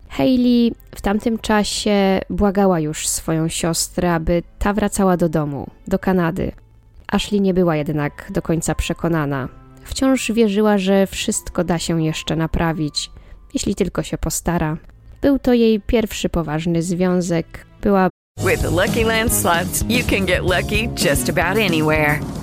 Hayley 0.09 0.75
w 0.95 1.01
tamtym 1.01 1.37
czasie 1.37 2.19
błagała 2.29 2.79
już 2.79 3.07
swoją 3.07 3.47
siostrę, 3.47 4.13
aby 4.13 4.43
ta 4.59 4.73
wracała 4.73 5.17
do 5.17 5.29
domu, 5.29 5.67
do 5.87 5.99
Kanady. 5.99 6.62
Ashley 7.07 7.41
nie 7.41 7.53
była 7.53 7.75
jednak 7.75 8.31
do 8.31 8.41
końca 8.41 8.75
przekonana. 8.75 9.49
Wciąż 9.83 10.31
wierzyła, 10.31 10.77
że 10.77 11.07
wszystko 11.07 11.63
da 11.63 11.79
się 11.79 12.03
jeszcze 12.03 12.35
naprawić, 12.35 13.11
jeśli 13.53 13.75
tylko 13.75 14.03
się 14.03 14.17
postara. 14.17 14.77
Był 15.21 15.39
to 15.39 15.53
jej 15.53 15.81
pierwszy 15.81 16.29
poważny 16.29 16.83
związek. 16.83 17.65
Była 17.81 18.09
With 18.47 18.63
Lucky 18.63 19.03
Land 19.05 19.33
slots, 19.33 19.83
you 19.89 20.03
can 20.09 20.25
get 20.25 20.41
lucky 20.41 20.89
just 21.09 21.29
about 21.29 21.57
anywhere. 21.57 22.42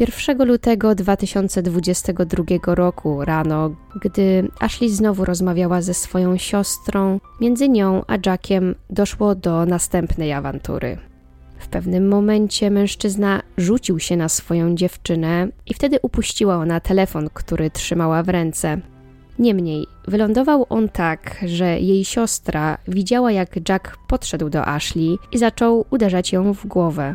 1 0.00 0.48
lutego 0.48 0.94
2022 0.94 2.74
roku 2.74 3.24
rano, 3.24 3.70
gdy 4.02 4.48
Ashley 4.60 4.90
znowu 4.90 5.24
rozmawiała 5.24 5.82
ze 5.82 5.94
swoją 5.94 6.36
siostrą, 6.36 7.20
między 7.40 7.68
nią 7.68 8.02
a 8.06 8.14
Jackiem 8.26 8.74
doszło 8.90 9.34
do 9.34 9.66
następnej 9.66 10.32
awantury. 10.32 10.98
W 11.58 11.68
pewnym 11.68 12.08
momencie 12.08 12.70
mężczyzna 12.70 13.42
rzucił 13.56 13.98
się 13.98 14.16
na 14.16 14.28
swoją 14.28 14.74
dziewczynę 14.74 15.48
i 15.66 15.74
wtedy 15.74 15.98
upuściła 16.02 16.56
ona 16.56 16.80
telefon, 16.80 17.28
który 17.34 17.70
trzymała 17.70 18.22
w 18.22 18.28
ręce. 18.28 18.80
Niemniej 19.38 19.86
wylądował 20.08 20.66
on 20.68 20.88
tak, 20.88 21.44
że 21.46 21.80
jej 21.80 22.04
siostra 22.04 22.78
widziała, 22.88 23.32
jak 23.32 23.68
Jack 23.68 23.96
podszedł 24.08 24.50
do 24.50 24.68
Ashley 24.68 25.18
i 25.32 25.38
zaczął 25.38 25.84
uderzać 25.90 26.32
ją 26.32 26.54
w 26.54 26.66
głowę. 26.66 27.14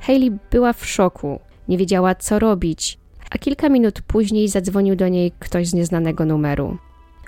Hayley 0.00 0.38
była 0.50 0.72
w 0.72 0.86
szoku, 0.86 1.40
nie 1.68 1.78
wiedziała 1.78 2.14
co 2.14 2.38
robić, 2.38 2.98
a 3.30 3.38
kilka 3.38 3.68
minut 3.68 4.02
później 4.02 4.48
zadzwonił 4.48 4.96
do 4.96 5.08
niej 5.08 5.32
ktoś 5.38 5.68
z 5.68 5.74
nieznanego 5.74 6.24
numeru. 6.24 6.76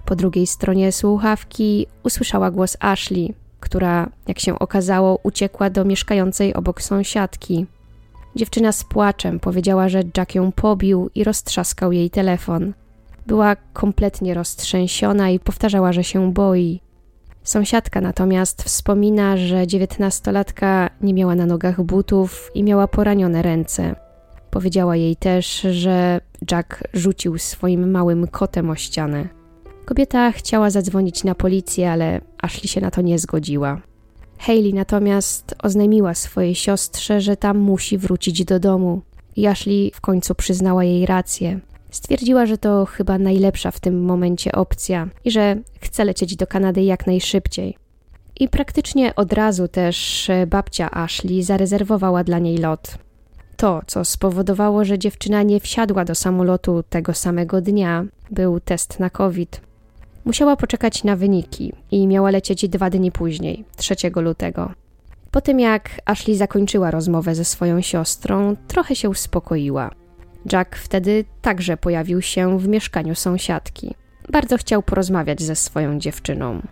Po 0.04 0.16
drugiej 0.16 0.47
stronie 0.47 0.92
słuchawki 0.92 1.87
usłyszała 2.02 2.50
głos 2.50 2.76
Ashley, 2.80 3.35
która, 3.61 4.09
jak 4.28 4.38
się 4.38 4.59
okazało, 4.59 5.20
uciekła 5.23 5.70
do 5.70 5.85
mieszkającej 5.85 6.54
obok 6.54 6.82
sąsiadki. 6.82 7.66
Dziewczyna 8.37 8.73
z 8.73 8.85
płaczem 8.85 9.40
powiedziała, 9.40 9.88
że 9.88 10.02
Jack 10.16 10.35
ją 10.35 10.52
pobił 10.52 11.11
i 11.14 11.25
roztrzaskał 11.25 11.92
jej 11.92 12.11
telefon. 12.11 12.73
Była 13.26 13.56
kompletnie 13.56 14.35
roztrzęsiona 14.35 15.30
i 15.30 15.38
powtarzała, 15.38 15.92
że 15.92 16.04
się 16.04 16.32
boi. 16.32 16.80
Sąsiadka 17.42 18.00
natomiast 18.00 18.62
wspomina, 18.62 19.37
że 19.37 19.66
dziewiętnastolatka 19.66 20.90
nie 21.00 21.14
miała 21.14 21.35
na 21.35 21.47
nogach 21.47 21.82
butów 21.82 22.50
i 22.54 22.64
miała 22.64 22.88
poranione 22.88 23.42
ręce. 23.42 24.10
Powiedziała 24.50 24.97
jej 24.97 25.16
też, 25.16 25.61
że 25.71 26.21
Jack 26.50 26.83
rzucił 26.92 27.38
swoim 27.38 27.90
małym 27.90 28.26
kotem 28.26 28.71
o 28.71 28.75
ścianę. 28.75 29.28
Kobieta 29.85 30.33
chciała 30.33 30.71
zadzwonić 30.71 31.25
na 31.25 31.35
policję, 31.35 31.92
ale 31.92 32.21
Ashley 32.42 32.69
się 32.69 32.80
na 32.80 32.90
to 32.90 33.00
nie 33.00 33.19
zgodziła. 33.19 33.80
Hayley 34.38 34.75
natomiast 34.75 35.54
oznajmiła 35.62 36.14
swojej 36.14 36.54
siostrze, 36.54 37.21
że 37.21 37.37
tam 37.37 37.59
musi 37.59 37.99
wrócić 37.99 38.45
do 38.45 38.61
domu. 38.61 39.02
I 39.37 39.47
Ashley 39.47 39.90
w 39.95 40.00
końcu 40.00 40.35
przyznała 40.35 40.85
jej 40.85 41.07
rację. 41.07 41.61
Stwierdziła, 41.90 42.47
że 42.47 42.59
to 42.59 42.87
chyba 42.87 43.19
najlepsza 43.19 43.71
w 43.71 43.80
tym 43.80 44.04
momencie 44.04 44.52
opcja 44.52 45.09
i 45.25 45.30
że 45.30 45.57
chce 45.80 46.04
lecieć 46.04 46.37
do 46.37 46.47
Kanady 46.47 46.83
jak 46.83 47.07
najszybciej. 47.07 47.76
I 48.40 48.49
praktycznie 48.49 49.14
od 49.14 49.33
razu 49.33 49.69
też 49.69 50.30
babcia 50.47 50.90
Ashley 50.90 51.42
zarezerwowała 51.42 52.25
dla 52.25 52.38
niej 52.38 52.59
lot. 52.59 52.99
To, 53.61 53.83
co 53.87 54.05
spowodowało, 54.05 54.85
że 54.85 54.99
dziewczyna 54.99 55.43
nie 55.43 55.61
wsiadła 55.61 56.05
do 56.05 56.14
samolotu 56.14 56.83
tego 56.83 57.14
samego 57.14 57.61
dnia, 57.61 58.05
był 58.31 58.61
test 58.61 59.00
na 59.00 59.11
COVID. 59.11 59.61
Musiała 60.25 60.57
poczekać 60.57 61.05
na 61.05 61.17
wyniki 61.17 61.73
i 61.90 62.07
miała 62.07 62.31
lecieć 62.31 62.69
dwa 62.69 62.90
dni 62.90 63.12
później, 63.12 63.64
3 63.76 63.95
lutego. 64.17 64.73
Po 65.31 65.40
tym 65.40 65.61
jak 65.61 65.90
Ashley 66.05 66.37
zakończyła 66.37 66.90
rozmowę 66.90 67.35
ze 67.35 67.45
swoją 67.45 67.81
siostrą, 67.81 68.57
trochę 68.69 68.97
się 68.97 69.11
uspokoiła. 69.11 69.90
Jack 70.52 70.76
wtedy 70.76 71.25
także 71.43 71.76
pojawił 71.76 72.23
się 72.23 72.59
w 72.59 72.69
mieszkaniu 72.69 73.14
sąsiadki. 73.14 73.95
Bardzo 74.29 74.57
chciał 74.57 74.83
porozmawiać 74.83 75.43
ze 75.43 75.57
swoją 75.57 75.99
dziewczyną. 75.99 76.62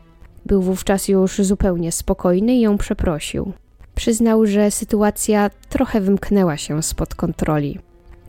Był 0.46 0.62
wówczas 0.62 1.08
już 1.08 1.38
zupełnie 1.38 1.92
spokojny 1.92 2.54
i 2.54 2.60
ją 2.60 2.78
przeprosił. 2.78 3.52
Przyznał, 3.98 4.46
że 4.46 4.70
sytuacja 4.70 5.50
trochę 5.68 6.00
wymknęła 6.00 6.56
się 6.56 6.82
spod 6.82 7.14
kontroli. 7.14 7.78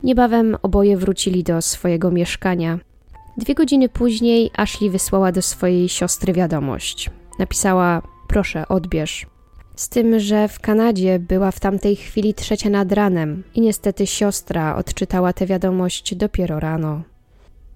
Niebawem 0.04 0.58
oboje 0.62 0.98
wrócili 0.98 1.44
do 1.44 1.62
swojego 1.62 2.12
mieszkania. 2.12 2.80
Dwie 3.38 3.56
godziny 3.56 3.90
później 3.90 4.52
Ashley 4.58 4.90
wysłała 4.90 5.32
do 5.32 5.42
swojej 5.42 5.90
siostry 5.90 6.34
wiadomość. 6.34 7.10
Napisała: 7.40 8.02
Proszę, 8.28 8.68
odbierz. 8.68 9.28
Z 9.76 9.90
tym, 9.90 10.20
że 10.20 10.48
w 10.48 10.60
Kanadzie 10.60 11.20
była 11.20 11.52
w 11.52 11.60
tamtej 11.60 11.96
chwili 11.96 12.34
trzecia 12.34 12.70
nad 12.70 12.92
ranem 12.92 13.44
i 13.56 13.62
niestety 13.62 14.08
siostra 14.08 14.76
odczytała 14.76 15.34
tę 15.34 15.46
wiadomość 15.46 16.16
dopiero 16.16 16.60
rano. 16.60 17.02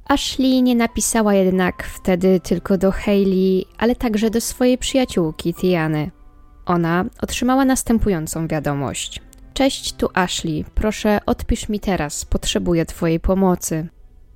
Ashley 0.07 0.61
nie 0.61 0.75
napisała 0.75 1.33
jednak 1.33 1.83
wtedy 1.83 2.39
tylko 2.39 2.77
do 2.77 2.91
Hayley, 2.91 3.65
ale 3.77 3.95
także 3.95 4.29
do 4.29 4.41
swojej 4.41 4.77
przyjaciółki 4.77 5.53
Tiany. 5.53 6.11
Ona 6.65 7.05
otrzymała 7.21 7.65
następującą 7.65 8.47
wiadomość. 8.47 9.21
Cześć, 9.53 9.93
tu 9.93 10.09
Ashley. 10.13 10.65
Proszę, 10.75 11.19
odpisz 11.25 11.69
mi 11.69 11.79
teraz. 11.79 12.25
Potrzebuję 12.25 12.85
Twojej 12.85 13.19
pomocy. 13.19 13.87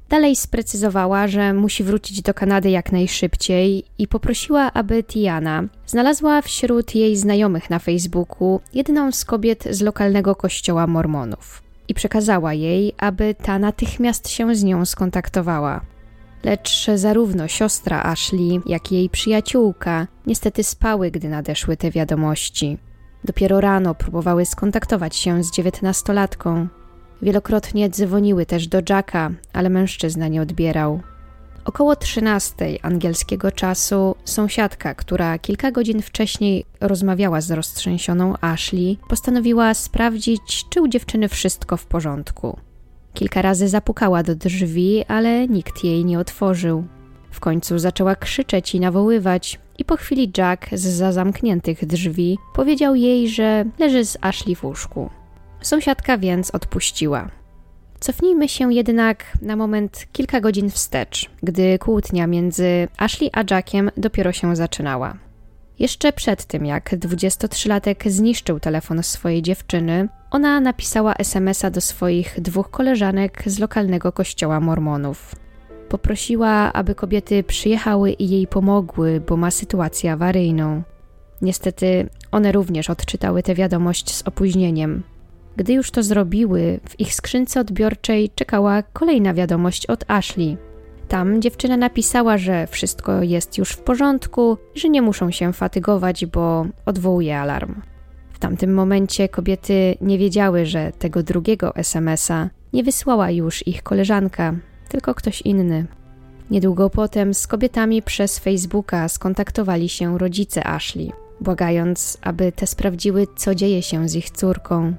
Dalej 0.10 0.36
sprecyzowała, 0.36 1.28
że 1.28 1.54
musi 1.54 1.84
wrócić 1.84 2.22
do 2.22 2.34
Kanady 2.34 2.70
jak 2.70 2.92
najszybciej 2.92 3.84
i 3.98 4.08
poprosiła, 4.08 4.74
aby 4.74 5.04
Tiana 5.04 5.64
znalazła 5.86 6.42
wśród 6.42 6.96
jej 6.96 7.18
znajomych 7.18 7.70
na 7.70 7.80
Facebooku 7.80 8.60
jedną 8.74 9.12
z 9.12 9.26
kobiet 9.26 9.64
z 9.72 9.82
lokalnego 9.82 10.36
kościoła 10.36 10.88
Mormonów 10.88 11.64
i 11.88 11.94
przekazała 11.94 12.54
jej, 12.54 12.94
aby 12.98 13.36
ta 13.44 13.60
natychmiast 13.60 14.30
się 14.30 14.56
z 14.56 14.64
nią 14.64 14.86
skontaktowała. 14.86 15.82
Lecz 16.44 16.88
zarówno 16.96 17.48
siostra 17.48 18.04
Ashley, 18.04 18.62
jak 18.66 18.92
i 18.92 18.96
jej 18.96 19.10
przyjaciółka 19.10 20.08
niestety 20.28 20.64
spały, 20.64 21.12
gdy 21.12 21.30
nadeszły 21.30 21.78
te 21.78 21.92
wiadomości. 21.92 22.78
Dopiero 23.24 23.62
rano 23.62 23.96
próbowały 23.96 24.46
skontaktować 24.46 25.16
się 25.16 25.44
z 25.44 25.52
dziewiętnastolatką. 25.52 26.68
Wielokrotnie 27.22 27.90
dzwoniły 27.90 28.46
też 28.46 28.68
do 28.68 28.78
Jacka, 28.90 29.32
ale 29.54 29.70
mężczyzna 29.70 30.28
nie 30.28 30.42
odbierał. 30.42 31.02
Około 31.66 31.96
13 31.96 32.56
angielskiego 32.82 33.52
czasu 33.52 34.16
sąsiadka, 34.26 34.96
która 34.96 35.40
kilka 35.40 35.72
godzin 35.72 36.02
wcześniej 36.02 36.66
rozmawiała 36.82 37.42
z 37.42 37.52
roztrzęsioną 37.52 38.34
Ashley, 38.42 38.98
postanowiła 39.10 39.74
sprawdzić, 39.74 40.66
czy 40.70 40.82
u 40.82 40.88
dziewczyny 40.88 41.30
wszystko 41.30 41.78
w 41.78 41.86
porządku. 41.86 42.60
Kilka 43.18 43.42
razy 43.42 43.68
zapukała 43.68 44.24
do 44.24 44.36
drzwi, 44.36 45.06
ale 45.08 45.48
nikt 45.48 45.84
jej 45.84 46.06
nie 46.06 46.20
otworzył. 46.20 46.84
W 47.32 47.40
końcu 47.40 47.80
zaczęła 47.80 48.16
krzyczeć 48.16 48.76
i 48.76 48.80
nawoływać, 48.80 49.60
i 49.78 49.86
po 49.86 49.98
chwili 49.98 50.32
Jack 50.38 50.68
z 50.72 50.82
za 50.82 51.12
zamkniętych 51.12 51.86
drzwi 51.86 52.38
powiedział 52.56 52.96
jej, 52.96 53.30
że 53.30 53.66
leży 53.80 54.06
z 54.06 54.18
Ashley 54.22 54.56
w 54.56 54.64
łóżku. 54.64 55.10
Sąsiadka 55.62 56.18
więc 56.18 56.52
odpuściła. 56.52 57.30
Cofnijmy 58.00 58.50
się 58.50 58.74
jednak 58.74 59.38
na 59.42 59.56
moment 59.56 60.08
kilka 60.12 60.42
godzin 60.42 60.70
wstecz, 60.70 61.30
gdy 61.44 61.80
kłótnia 61.80 62.28
między 62.28 62.88
Ashley 62.98 63.30
a 63.34 63.44
Jackiem 63.52 63.92
dopiero 63.98 64.32
się 64.32 64.56
zaczynała. 64.56 65.27
Jeszcze 65.80 66.14
przed 66.14 66.46
tym, 66.46 66.66
jak 66.66 66.94
23-latek 66.94 68.10
zniszczył 68.10 68.60
telefon 68.60 69.04
swojej 69.04 69.42
dziewczyny, 69.42 70.08
ona 70.32 70.60
napisała 70.60 71.14
SMS-a 71.14 71.70
do 71.70 71.82
swoich 71.82 72.42
dwóch 72.42 72.70
koleżanek 72.70 73.44
z 73.46 73.60
lokalnego 73.60 74.12
kościoła 74.12 74.60
Mormonów. 74.60 75.36
Poprosiła, 75.90 76.74
aby 76.74 76.96
kobiety 76.96 77.44
przyjechały 77.44 78.12
i 78.12 78.30
jej 78.30 78.48
pomogły, 78.48 79.22
bo 79.28 79.38
ma 79.38 79.52
sytuację 79.52 80.12
awaryjną. 80.12 80.84
Niestety, 81.42 82.10
one 82.32 82.52
również 82.52 82.90
odczytały 82.90 83.44
tę 83.44 83.56
wiadomość 83.56 84.16
z 84.16 84.22
opóźnieniem. 84.28 85.04
Gdy 85.58 85.74
już 85.74 85.92
to 85.92 86.04
zrobiły, 86.04 86.80
w 86.90 87.00
ich 87.00 87.16
skrzynce 87.16 87.60
odbiorczej 87.60 88.30
czekała 88.36 88.84
kolejna 88.84 89.34
wiadomość 89.34 89.86
od 89.86 90.04
Ashley. 90.08 90.58
Tam 91.08 91.42
dziewczyna 91.42 91.78
napisała, 91.78 92.38
że 92.38 92.68
wszystko 92.68 93.24
jest 93.24 93.58
już 93.58 93.72
w 93.72 93.78
porządku, 93.78 94.58
że 94.76 94.90
nie 94.90 95.02
muszą 95.02 95.32
się 95.32 95.54
fatygować, 95.54 96.26
bo 96.26 96.66
odwołuje 96.86 97.40
alarm. 97.40 97.82
W 98.34 98.40
tamtym 98.40 98.74
momencie 98.74 99.30
kobiety 99.30 99.98
nie 100.02 100.18
wiedziały, 100.18 100.66
że 100.66 100.92
tego 101.00 101.24
drugiego 101.24 101.76
SMS-a 101.76 102.50
nie 102.74 102.84
wysłała 102.84 103.32
już 103.32 103.68
ich 103.68 103.84
koleżanka, 103.84 104.56
tylko 104.90 105.16
ktoś 105.16 105.42
inny. 105.42 105.86
Niedługo 106.52 106.90
potem 106.90 107.34
z 107.34 107.48
kobietami 107.48 108.02
przez 108.02 108.40
Facebooka 108.40 109.10
skontaktowali 109.10 109.90
się 109.90 110.18
rodzice 110.18 110.68
Ashley, 110.68 111.12
błagając, 111.42 112.18
aby 112.22 112.52
te 112.52 112.68
sprawdziły, 112.68 113.28
co 113.36 113.56
dzieje 113.56 113.82
się 113.82 114.10
z 114.10 114.16
ich 114.16 114.30
córką. 114.30 114.94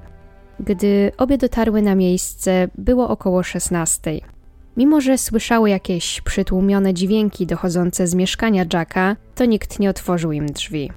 Gdy 0.59 1.11
obie 1.17 1.37
dotarły 1.37 1.81
na 1.81 1.95
miejsce, 1.95 2.67
było 2.77 3.09
około 3.09 3.43
16. 3.43 4.19
Mimo, 4.79 5.01
że 5.01 5.17
słyszały 5.17 5.69
jakieś 5.69 6.21
przytłumione 6.21 6.93
dźwięki 6.93 7.45
dochodzące 7.45 8.07
z 8.07 8.15
mieszkania 8.15 8.65
Jacka, 8.73 9.15
to 9.35 9.45
nikt 9.45 9.79
nie 9.79 9.89
otworzył 9.89 10.31
im 10.31 10.45
drzwi. 10.45 10.91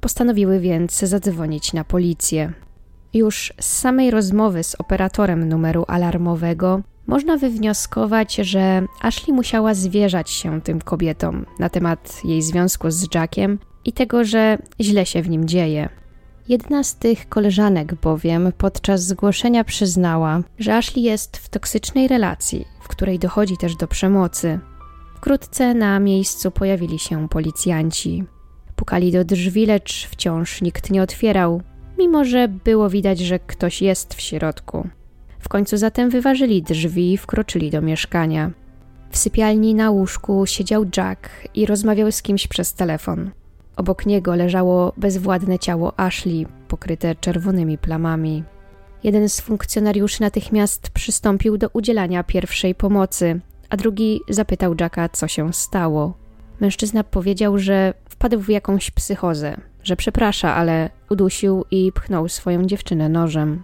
Postanowiły 0.00 0.60
więc 0.60 0.98
zadzwonić 0.98 1.72
na 1.72 1.84
policję. 1.84 2.52
Już 3.14 3.52
z 3.60 3.78
samej 3.78 4.10
rozmowy 4.10 4.62
z 4.62 4.74
operatorem 4.74 5.48
numeru 5.48 5.84
alarmowego 5.88 6.80
można 7.06 7.36
wywnioskować, 7.36 8.34
że 8.34 8.82
Ashley 9.02 9.36
musiała 9.36 9.74
zwierzać 9.74 10.30
się 10.30 10.60
tym 10.60 10.80
kobietom 10.80 11.46
na 11.58 11.68
temat 11.68 12.20
jej 12.24 12.42
związku 12.42 12.90
z 12.90 13.14
Jackiem 13.14 13.58
i 13.84 13.92
tego, 13.92 14.24
że 14.24 14.58
źle 14.80 15.06
się 15.06 15.22
w 15.22 15.30
nim 15.30 15.48
dzieje. 15.48 15.88
Jedna 16.48 16.84
z 16.84 16.96
tych 16.96 17.28
koleżanek 17.28 17.94
bowiem 17.94 18.52
podczas 18.58 19.02
zgłoszenia 19.02 19.64
przyznała, 19.64 20.42
że 20.58 20.74
Ashley 20.76 21.02
jest 21.02 21.36
w 21.36 21.48
toksycznej 21.48 22.08
relacji, 22.08 22.64
w 22.80 22.88
której 22.88 23.18
dochodzi 23.18 23.56
też 23.56 23.76
do 23.76 23.88
przemocy. 23.88 24.58
Wkrótce 25.16 25.74
na 25.74 26.00
miejscu 26.00 26.50
pojawili 26.50 26.98
się 26.98 27.28
policjanci. 27.28 28.24
Pukali 28.76 29.12
do 29.12 29.24
drzwi, 29.24 29.66
lecz 29.66 30.08
wciąż 30.10 30.62
nikt 30.62 30.90
nie 30.90 31.02
otwierał, 31.02 31.62
mimo 31.98 32.24
że 32.24 32.48
było 32.48 32.90
widać, 32.90 33.18
że 33.18 33.38
ktoś 33.38 33.82
jest 33.82 34.14
w 34.14 34.20
środku. 34.20 34.88
W 35.38 35.48
końcu 35.48 35.76
zatem 35.76 36.10
wyważyli 36.10 36.62
drzwi 36.62 37.12
i 37.12 37.18
wkroczyli 37.18 37.70
do 37.70 37.82
mieszkania. 37.82 38.50
W 39.10 39.18
sypialni 39.18 39.74
na 39.74 39.90
łóżku 39.90 40.46
siedział 40.46 40.84
Jack 40.96 41.30
i 41.54 41.66
rozmawiał 41.66 42.12
z 42.12 42.22
kimś 42.22 42.46
przez 42.46 42.74
telefon. 42.74 43.30
Obok 43.78 44.06
niego 44.06 44.34
leżało 44.34 44.92
bezwładne 44.96 45.58
ciało 45.58 46.00
Ashley, 46.00 46.46
pokryte 46.68 47.14
czerwonymi 47.14 47.78
plamami. 47.78 48.44
Jeden 49.04 49.28
z 49.28 49.40
funkcjonariuszy 49.40 50.20
natychmiast 50.20 50.90
przystąpił 50.90 51.58
do 51.58 51.68
udzielania 51.72 52.24
pierwszej 52.24 52.74
pomocy, 52.74 53.40
a 53.70 53.76
drugi 53.76 54.20
zapytał 54.28 54.74
Jacka, 54.80 55.08
co 55.08 55.28
się 55.28 55.52
stało. 55.52 56.14
Mężczyzna 56.60 57.04
powiedział, 57.04 57.58
że 57.58 57.94
wpadł 58.08 58.40
w 58.40 58.48
jakąś 58.48 58.90
psychozę, 58.90 59.56
że 59.84 59.96
przeprasza, 59.96 60.54
ale 60.54 60.90
udusił 61.10 61.64
i 61.70 61.92
pchnął 61.92 62.28
swoją 62.28 62.64
dziewczynę 62.64 63.08
nożem. 63.08 63.62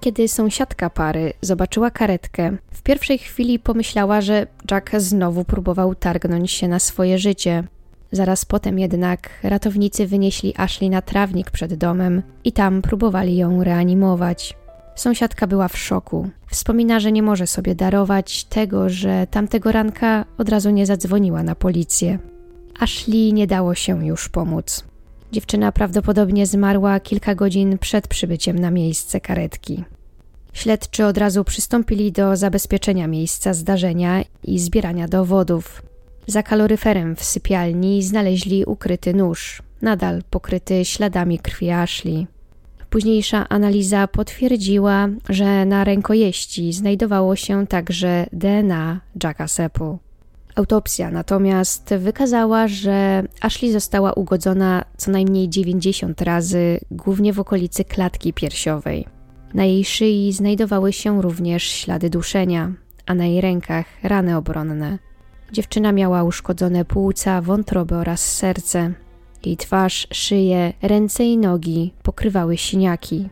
Kiedy 0.00 0.28
sąsiadka 0.28 0.90
pary 0.90 1.32
zobaczyła 1.40 1.90
karetkę, 1.90 2.56
w 2.70 2.82
pierwszej 2.82 3.18
chwili 3.18 3.58
pomyślała, 3.58 4.20
że 4.20 4.46
Jack 4.70 4.90
znowu 4.96 5.44
próbował 5.44 5.94
targnąć 5.94 6.50
się 6.50 6.68
na 6.68 6.78
swoje 6.78 7.18
życie. 7.18 7.64
Zaraz 8.12 8.44
potem 8.44 8.78
jednak 8.78 9.30
ratownicy 9.42 10.06
wynieśli 10.06 10.54
Ashley 10.56 10.90
na 10.90 11.02
trawnik 11.02 11.50
przed 11.50 11.74
domem 11.74 12.22
i 12.44 12.52
tam 12.52 12.82
próbowali 12.82 13.36
ją 13.36 13.64
reanimować. 13.64 14.56
Sąsiadka 14.94 15.46
była 15.46 15.68
w 15.68 15.78
szoku. 15.78 16.28
Wspomina, 16.50 17.00
że 17.00 17.12
nie 17.12 17.22
może 17.22 17.46
sobie 17.46 17.74
darować 17.74 18.44
tego, 18.44 18.88
że 18.88 19.26
tamtego 19.30 19.72
ranka 19.72 20.24
od 20.38 20.48
razu 20.48 20.70
nie 20.70 20.86
zadzwoniła 20.86 21.42
na 21.42 21.54
policję. 21.54 22.18
Ashley 22.80 23.32
nie 23.32 23.46
dało 23.46 23.74
się 23.74 24.06
już 24.06 24.28
pomóc. 24.28 24.84
Dziewczyna 25.32 25.72
prawdopodobnie 25.72 26.46
zmarła 26.46 27.00
kilka 27.00 27.34
godzin 27.34 27.78
przed 27.78 28.08
przybyciem 28.08 28.58
na 28.58 28.70
miejsce 28.70 29.20
karetki. 29.20 29.84
Śledczy 30.52 31.04
od 31.04 31.18
razu 31.18 31.44
przystąpili 31.44 32.12
do 32.12 32.36
zabezpieczenia 32.36 33.06
miejsca 33.06 33.54
zdarzenia 33.54 34.24
i 34.44 34.58
zbierania 34.58 35.08
dowodów. 35.08 35.82
Za 36.26 36.42
kaloryferem 36.42 37.16
w 37.16 37.24
sypialni 37.24 38.02
znaleźli 38.02 38.64
ukryty 38.64 39.14
nóż, 39.14 39.62
nadal 39.82 40.22
pokryty 40.30 40.84
śladami 40.84 41.38
krwi 41.38 41.70
Ashley. 41.70 42.26
Późniejsza 42.90 43.48
analiza 43.48 44.08
potwierdziła, 44.08 45.08
że 45.28 45.64
na 45.64 45.84
rękojeści 45.84 46.72
znajdowało 46.72 47.36
się 47.36 47.66
także 47.66 48.26
DNA 48.32 49.00
Jacka 49.22 49.48
Seppu. 49.48 49.98
Autopsja 50.54 51.10
natomiast 51.10 51.94
wykazała, 51.98 52.68
że 52.68 53.24
Ashley 53.40 53.72
została 53.72 54.12
ugodzona 54.12 54.84
co 54.96 55.10
najmniej 55.10 55.48
90 55.48 56.22
razy, 56.22 56.80
głównie 56.90 57.32
w 57.32 57.40
okolicy 57.40 57.84
klatki 57.84 58.32
piersiowej. 58.32 59.06
Na 59.54 59.64
jej 59.64 59.84
szyi 59.84 60.32
znajdowały 60.32 60.92
się 60.92 61.22
również 61.22 61.62
ślady 61.62 62.10
duszenia, 62.10 62.72
a 63.06 63.14
na 63.14 63.26
jej 63.26 63.40
rękach 63.40 63.86
rany 64.02 64.36
obronne. 64.36 64.98
Dziewczyna 65.52 65.92
miała 65.92 66.24
uszkodzone 66.24 66.84
płuca, 66.84 67.40
wątrobę 67.40 67.96
oraz 67.96 68.36
serce. 68.36 68.92
Jej 69.44 69.56
twarz, 69.56 70.08
szyję, 70.12 70.72
ręce 70.82 71.24
i 71.24 71.38
nogi 71.38 71.92
pokrywały 72.02 72.56
siniaki. 72.56 73.28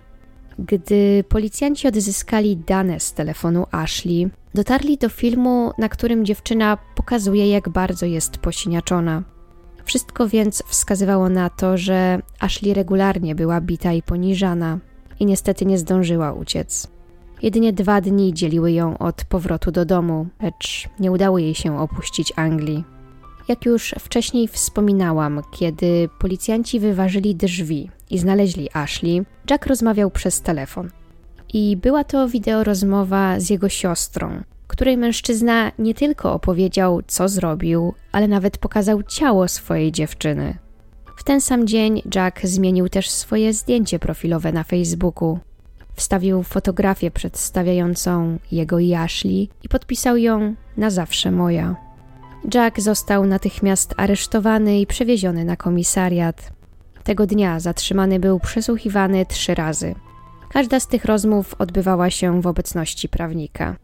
Gdy 0.59 1.25
policjanci 1.29 1.89
odzyskali 1.89 2.57
dane 2.57 3.01
z 3.01 3.13
telefonu 3.13 3.67
Ashley, 3.71 4.31
dotarli 4.55 4.99
do 4.99 5.09
filmu, 5.09 5.73
na 5.79 5.89
którym 5.89 6.25
dziewczyna 6.25 6.79
pokazuje, 6.95 7.51
jak 7.51 7.69
bardzo 7.69 8.07
jest 8.07 8.39
posiniaczona. 8.39 9.23
Wszystko 9.85 10.29
więc 10.29 10.63
wskazywało 10.67 11.29
na 11.29 11.51
to, 11.51 11.79
że 11.79 12.23
Ashley 12.41 12.75
regularnie 12.75 13.35
była 13.35 13.61
bita 13.61 13.93
i 13.93 14.03
poniżana 14.03 14.79
i 15.21 15.27
niestety 15.27 15.67
nie 15.67 15.79
zdążyła 15.79 16.33
uciec. 16.33 16.94
Jedynie 17.45 17.73
dwa 17.73 18.01
dni 18.01 18.35
dzieliły 18.35 18.73
ją 18.73 18.99
od 18.99 19.25
powrotu 19.25 19.73
do 19.73 19.85
domu, 19.85 20.27
lecz 20.43 20.89
nie 21.01 21.13
udało 21.13 21.39
jej 21.39 21.55
się 21.55 21.81
opuścić 21.81 22.33
Anglii. 22.37 22.85
Jak 23.49 23.65
już 23.65 23.95
wcześniej 23.99 24.49
wspominałam, 24.49 25.43
kiedy 25.51 26.09
policjanci 26.19 26.81
wyważyli 26.81 27.35
drzwi 27.35 27.91
i 28.11 28.19
znaleźli 28.19 28.69
Ashley, 28.73 29.25
Jack 29.51 29.67
rozmawiał 29.67 30.11
przez 30.11 30.41
telefon. 30.41 30.91
I 31.53 31.77
była 31.77 32.05
to 32.05 32.29
wideorozmowa 32.29 33.41
z 33.41 33.51
jego 33.51 33.69
siostrą, 33.69 34.43
której 34.67 34.97
mężczyzna 34.97 35.73
nie 35.79 35.95
tylko 35.95 36.33
opowiedział, 36.33 37.03
co 37.07 37.29
zrobił, 37.29 37.95
ale 38.13 38.29
nawet 38.29 38.59
pokazał 38.59 39.03
ciało 39.03 39.49
swojej 39.49 39.93
dziewczyny. 39.93 40.59
W 41.17 41.25
ten 41.25 41.41
sam 41.41 41.67
dzień 41.67 42.03
Jack 42.15 42.47
zmienił 42.47 42.89
też 42.89 43.11
swoje 43.11 43.53
zdjęcie 43.53 43.99
profilowe 43.99 44.53
na 44.53 44.65
Facebooku. 44.65 45.39
Wstawił 45.95 46.43
fotografię 46.43 47.11
przedstawiającą 47.11 48.39
jego 48.53 48.79
i 48.79 48.95
Ashley 48.95 49.49
i 49.63 49.69
podpisał 49.69 50.17
ją 50.17 50.55
na 50.77 50.91
zawsze 50.91 51.31
moja. 51.31 51.77
Jack 52.55 52.81
został 52.81 53.27
natychmiast 53.27 53.95
aresztowany 53.97 54.81
i 54.81 54.87
przewieziony 54.87 55.45
na 55.45 55.57
komisariat. 55.57 56.53
Tego 57.05 57.27
dnia 57.27 57.61
zatrzymany 57.61 58.21
był 58.21 58.41
przesłuchiwany 58.41 59.27
trzy 59.27 59.55
razy. 59.55 59.95
Każda 60.49 60.81
z 60.81 60.87
tych 60.87 61.05
rozmów 61.05 61.55
odbywała 61.59 62.11
się 62.11 62.41
w 62.41 62.47
obecności 62.47 63.09
prawnika. 63.09 63.77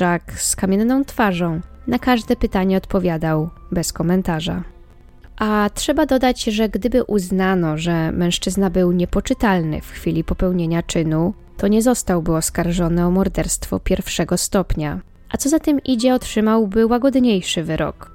Jack 0.00 0.32
z 0.32 0.56
kamienną 0.56 1.04
twarzą 1.04 1.60
na 1.86 1.98
każde 1.98 2.36
pytanie 2.36 2.76
odpowiadał 2.76 3.50
bez 3.72 3.92
komentarza. 3.92 4.73
A 5.36 5.70
trzeba 5.74 6.06
dodać, 6.06 6.44
że 6.44 6.68
gdyby 6.68 7.04
uznano, 7.04 7.78
że 7.78 8.12
mężczyzna 8.12 8.70
był 8.70 8.92
niepoczytalny 8.92 9.80
w 9.80 9.90
chwili 9.90 10.24
popełnienia 10.24 10.82
czynu, 10.82 11.34
to 11.56 11.68
nie 11.68 11.82
zostałby 11.82 12.36
oskarżony 12.36 13.06
o 13.06 13.10
morderstwo 13.10 13.80
pierwszego 13.80 14.38
stopnia, 14.38 15.00
a 15.30 15.36
co 15.36 15.48
za 15.48 15.58
tym 15.58 15.80
idzie, 15.84 16.14
otrzymałby 16.14 16.86
łagodniejszy 16.86 17.62
wyrok. 17.62 18.14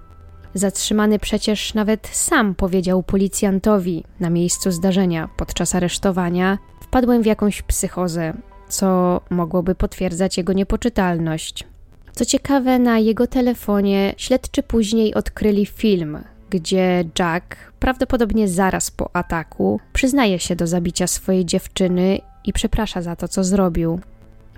Zatrzymany 0.53 1.19
przecież 1.19 1.73
nawet 1.73 2.07
sam 2.07 2.55
powiedział 2.55 3.03
policjantowi 3.03 4.03
na 4.19 4.29
miejscu 4.29 4.71
zdarzenia 4.71 5.29
podczas 5.37 5.75
aresztowania: 5.75 6.57
Wpadłem 6.81 7.23
w 7.23 7.25
jakąś 7.25 7.61
psychozę, 7.61 8.33
co 8.67 9.21
mogłoby 9.29 9.75
potwierdzać 9.75 10.37
jego 10.37 10.53
niepoczytalność. 10.53 11.67
Co 12.11 12.25
ciekawe, 12.25 12.79
na 12.79 12.99
jego 12.99 13.27
telefonie 13.27 14.13
śledczy 14.17 14.63
później 14.63 15.13
odkryli 15.13 15.65
film, 15.65 16.17
gdzie 16.49 17.03
Jack, 17.19 17.55
prawdopodobnie 17.79 18.47
zaraz 18.47 18.91
po 18.91 19.15
ataku, 19.15 19.79
przyznaje 19.93 20.39
się 20.39 20.55
do 20.55 20.67
zabicia 20.67 21.07
swojej 21.07 21.45
dziewczyny 21.45 22.19
i 22.45 22.53
przeprasza 22.53 23.01
za 23.01 23.15
to, 23.15 23.27
co 23.27 23.43
zrobił. 23.43 23.99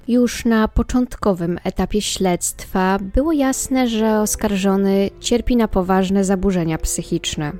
Już 0.07 0.45
na 0.45 0.67
początkowym 0.67 1.59
etapie 1.63 2.01
śledztwa 2.01 2.99
było 3.15 3.31
jasne, 3.31 3.87
że 3.87 4.19
oskarżony 4.19 5.09
cierpi 5.19 5.55
na 5.55 5.67
poważne 5.67 6.23
zaburzenia 6.23 6.77
psychiczne. 6.77 7.51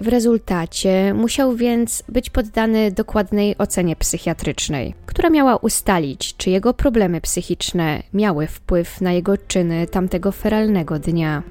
W 0.00 0.08
rezultacie 0.08 1.14
musiał 1.14 1.54
więc 1.54 2.02
być 2.08 2.30
poddany 2.30 2.92
dokładnej 2.92 3.58
ocenie 3.58 3.96
psychiatrycznej, 3.96 4.94
która 5.06 5.30
miała 5.30 5.56
ustalić, 5.56 6.36
czy 6.36 6.50
jego 6.50 6.74
problemy 6.74 7.20
psychiczne 7.20 8.02
miały 8.14 8.46
wpływ 8.46 9.00
na 9.00 9.12
jego 9.12 9.38
czyny 9.38 9.86
tamtego 9.86 10.32
feralnego 10.32 10.98
dnia. 10.98 11.42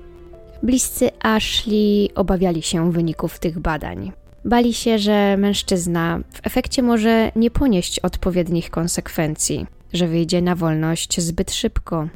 Bliscy 0.63 1.09
Ashley 1.19 2.09
obawiali 2.15 2.61
się 2.61 2.91
wyników 2.91 3.39
tych 3.39 3.59
badań. 3.59 4.11
Bali 4.45 4.73
się, 4.73 4.99
że 4.99 5.37
mężczyzna 5.37 6.19
w 6.33 6.47
efekcie 6.47 6.83
może 6.83 7.31
nie 7.35 7.51
ponieść 7.51 7.99
odpowiednich 7.99 8.69
konsekwencji, 8.69 9.67
że 9.93 10.07
wyjdzie 10.07 10.41
na 10.41 10.55
wolność 10.55 11.21
zbyt 11.21 11.51
szybko. 11.51 12.07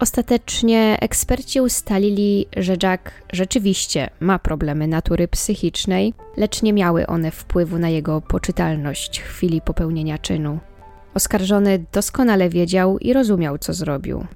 Ostatecznie 0.00 0.96
eksperci 1.00 1.60
ustalili, 1.60 2.46
że 2.56 2.76
Jack 2.82 3.10
rzeczywiście 3.32 4.10
ma 4.20 4.38
problemy 4.38 4.88
natury 4.88 5.28
psychicznej, 5.28 6.14
lecz 6.36 6.62
nie 6.62 6.72
miały 6.72 7.06
one 7.06 7.30
wpływu 7.30 7.78
na 7.78 7.88
jego 7.88 8.20
poczytalność 8.20 9.18
w 9.20 9.28
chwili 9.28 9.60
popełnienia 9.60 10.18
czynu. 10.18 10.58
Oskarżony 11.14 11.84
doskonale 11.92 12.48
wiedział 12.48 12.98
i 12.98 13.12
rozumiał, 13.12 13.58
co 13.58 13.72
zrobił. 13.74 14.26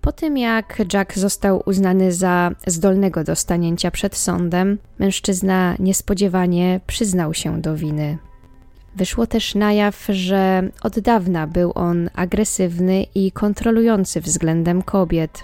Po 0.00 0.12
tym 0.12 0.38
jak 0.38 0.82
Jack 0.92 1.18
został 1.18 1.62
uznany 1.66 2.12
za 2.12 2.50
zdolnego 2.66 3.24
do 3.24 3.36
stanięcia 3.36 3.90
przed 3.90 4.16
sądem, 4.16 4.78
mężczyzna 4.98 5.76
niespodziewanie 5.78 6.80
przyznał 6.86 7.34
się 7.34 7.60
do 7.60 7.76
winy. 7.76 8.18
Wyszło 8.96 9.26
też 9.26 9.54
na 9.54 9.72
jaw, 9.72 10.06
że 10.08 10.68
od 10.82 10.98
dawna 10.98 11.46
był 11.46 11.72
on 11.74 12.10
agresywny 12.14 13.06
i 13.14 13.32
kontrolujący 13.32 14.20
względem 14.20 14.82
kobiet. 14.82 15.40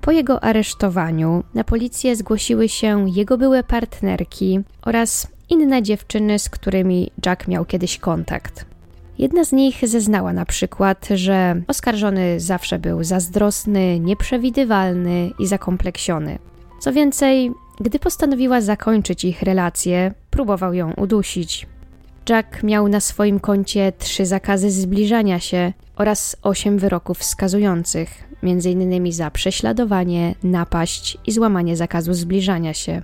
Po 0.00 0.12
jego 0.12 0.44
aresztowaniu 0.44 1.44
na 1.54 1.64
policję 1.64 2.16
zgłosiły 2.16 2.68
się 2.68 3.10
jego 3.10 3.38
byłe 3.38 3.64
partnerki 3.64 4.60
oraz 4.82 5.28
inne 5.50 5.82
dziewczyny, 5.82 6.38
z 6.38 6.48
którymi 6.48 7.10
Jack 7.26 7.48
miał 7.48 7.64
kiedyś 7.64 7.98
kontakt. 7.98 8.71
Jedna 9.18 9.44
z 9.44 9.52
nich 9.52 9.88
zeznała 9.88 10.32
na 10.32 10.46
przykład, 10.46 11.08
że 11.14 11.62
oskarżony 11.68 12.40
zawsze 12.40 12.78
był 12.78 13.04
zazdrosny, 13.04 14.00
nieprzewidywalny 14.00 15.30
i 15.38 15.46
zakompleksiony. 15.46 16.38
Co 16.80 16.92
więcej, 16.92 17.52
gdy 17.80 17.98
postanowiła 17.98 18.60
zakończyć 18.60 19.24
ich 19.24 19.42
relację, 19.42 20.14
próbował 20.30 20.74
ją 20.74 20.92
udusić. 20.92 21.66
Jack 22.28 22.62
miał 22.62 22.88
na 22.88 23.00
swoim 23.00 23.40
koncie 23.40 23.92
trzy 23.98 24.26
zakazy 24.26 24.70
zbliżania 24.70 25.40
się 25.40 25.72
oraz 25.96 26.36
osiem 26.42 26.78
wyroków 26.78 27.24
skazujących, 27.24 28.24
m.in. 28.42 29.12
za 29.12 29.30
prześladowanie, 29.30 30.34
napaść 30.42 31.18
i 31.26 31.32
złamanie 31.32 31.76
zakazu 31.76 32.14
zbliżania 32.14 32.74
się. 32.74 33.02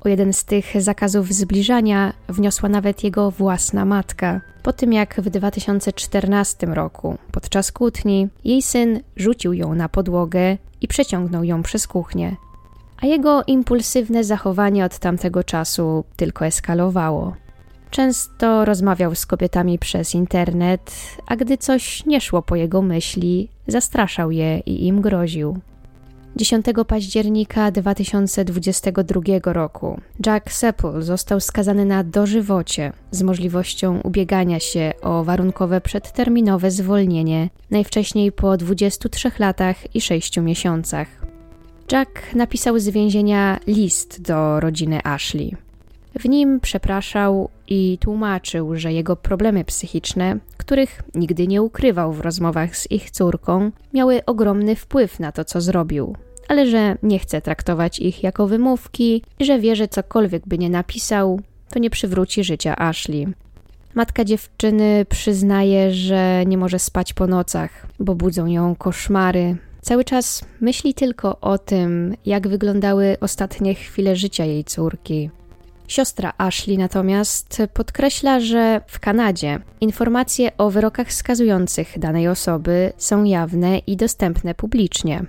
O 0.00 0.08
jeden 0.08 0.32
z 0.32 0.44
tych 0.44 0.82
zakazów 0.82 1.32
zbliżania 1.32 2.12
wniosła 2.28 2.68
nawet 2.68 3.04
jego 3.04 3.30
własna 3.30 3.84
matka, 3.84 4.40
po 4.62 4.72
tym 4.72 4.92
jak 4.92 5.20
w 5.20 5.30
2014 5.30 6.66
roku, 6.66 7.18
podczas 7.32 7.72
kłótni, 7.72 8.28
jej 8.44 8.62
syn 8.62 9.00
rzucił 9.16 9.52
ją 9.52 9.74
na 9.74 9.88
podłogę 9.88 10.56
i 10.80 10.88
przeciągnął 10.88 11.44
ją 11.44 11.62
przez 11.62 11.86
kuchnię. 11.86 12.36
A 13.02 13.06
jego 13.06 13.42
impulsywne 13.46 14.24
zachowanie 14.24 14.84
od 14.84 14.98
tamtego 14.98 15.44
czasu 15.44 16.04
tylko 16.16 16.46
eskalowało. 16.46 17.36
Często 17.90 18.64
rozmawiał 18.64 19.14
z 19.14 19.26
kobietami 19.26 19.78
przez 19.78 20.14
internet, 20.14 20.92
a 21.26 21.36
gdy 21.36 21.58
coś 21.58 22.06
nie 22.06 22.20
szło 22.20 22.42
po 22.42 22.56
jego 22.56 22.82
myśli, 22.82 23.48
zastraszał 23.66 24.30
je 24.30 24.58
i 24.58 24.86
im 24.86 25.00
groził. 25.00 25.58
10 26.36 26.66
października 26.86 27.70
2022 27.70 29.52
roku 29.52 30.00
Jack 30.26 30.52
Seppel 30.52 31.02
został 31.02 31.40
skazany 31.40 31.84
na 31.84 32.04
dożywocie 32.04 32.92
z 33.10 33.22
możliwością 33.22 34.00
ubiegania 34.00 34.60
się 34.60 34.92
o 35.02 35.24
warunkowe 35.24 35.80
przedterminowe 35.80 36.70
zwolnienie 36.70 37.50
najwcześniej 37.70 38.32
po 38.32 38.56
23 38.56 39.30
latach 39.38 39.94
i 39.94 40.00
6 40.00 40.40
miesiącach. 40.40 41.08
Jack 41.92 42.34
napisał 42.34 42.78
z 42.78 42.88
więzienia 42.88 43.60
list 43.66 44.22
do 44.22 44.60
rodziny 44.60 45.00
Ashley. 45.04 45.56
W 46.18 46.28
nim 46.28 46.60
przepraszał 46.60 47.48
i 47.68 47.98
tłumaczył, 48.00 48.76
że 48.76 48.92
jego 48.92 49.16
problemy 49.16 49.64
psychiczne, 49.64 50.38
których 50.56 51.02
nigdy 51.14 51.46
nie 51.46 51.62
ukrywał 51.62 52.12
w 52.12 52.20
rozmowach 52.20 52.76
z 52.76 52.90
ich 52.90 53.10
córką, 53.10 53.70
miały 53.94 54.24
ogromny 54.24 54.76
wpływ 54.76 55.20
na 55.20 55.32
to, 55.32 55.44
co 55.44 55.60
zrobił, 55.60 56.16
ale 56.48 56.66
że 56.66 56.96
nie 57.02 57.18
chce 57.18 57.40
traktować 57.40 57.98
ich 57.98 58.22
jako 58.22 58.46
wymówki 58.46 59.22
i 59.38 59.44
że 59.44 59.58
wie, 59.58 59.76
że 59.76 59.88
cokolwiek 59.88 60.42
by 60.46 60.58
nie 60.58 60.70
napisał, 60.70 61.40
to 61.70 61.78
nie 61.78 61.90
przywróci 61.90 62.44
życia 62.44 62.76
Ashley. 62.76 63.26
Matka 63.94 64.24
dziewczyny 64.24 65.06
przyznaje, 65.08 65.92
że 65.92 66.44
nie 66.46 66.58
może 66.58 66.78
spać 66.78 67.12
po 67.12 67.26
nocach, 67.26 67.86
bo 68.00 68.14
budzą 68.14 68.46
ją 68.46 68.74
koszmary. 68.74 69.56
Cały 69.80 70.04
czas 70.04 70.44
myśli 70.60 70.94
tylko 70.94 71.40
o 71.40 71.58
tym, 71.58 72.16
jak 72.26 72.48
wyglądały 72.48 73.16
ostatnie 73.20 73.74
chwile 73.74 74.16
życia 74.16 74.44
jej 74.44 74.64
córki. 74.64 75.30
Siostra 75.88 76.32
Ashley 76.38 76.78
natomiast 76.78 77.62
podkreśla, 77.74 78.40
że 78.40 78.80
w 78.86 79.00
Kanadzie 79.00 79.60
informacje 79.80 80.56
o 80.56 80.70
wyrokach 80.70 81.12
skazujących 81.12 81.98
danej 81.98 82.28
osoby 82.28 82.92
są 82.96 83.24
jawne 83.24 83.78
i 83.78 83.96
dostępne 83.96 84.54
publicznie. 84.54 85.24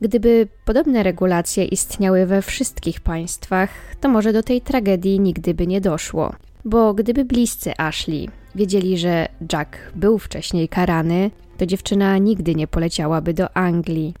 Gdyby 0.00 0.48
podobne 0.64 1.02
regulacje 1.02 1.64
istniały 1.64 2.26
we 2.26 2.42
wszystkich 2.42 3.00
państwach, 3.00 3.70
to 4.00 4.08
może 4.08 4.32
do 4.32 4.42
tej 4.42 4.60
tragedii 4.60 5.20
nigdy 5.20 5.54
by 5.54 5.66
nie 5.66 5.80
doszło. 5.80 6.34
Bo 6.64 6.94
gdyby 6.94 7.24
bliscy 7.24 7.72
Ashley 7.78 8.28
wiedzieli, 8.54 8.98
że 8.98 9.28
Jack 9.52 9.76
był 9.94 10.18
wcześniej 10.18 10.68
karany, 10.68 11.30
to 11.58 11.66
dziewczyna 11.66 12.18
nigdy 12.18 12.54
nie 12.54 12.66
poleciałaby 12.66 13.34
do 13.34 13.56
Anglii. 13.56 14.14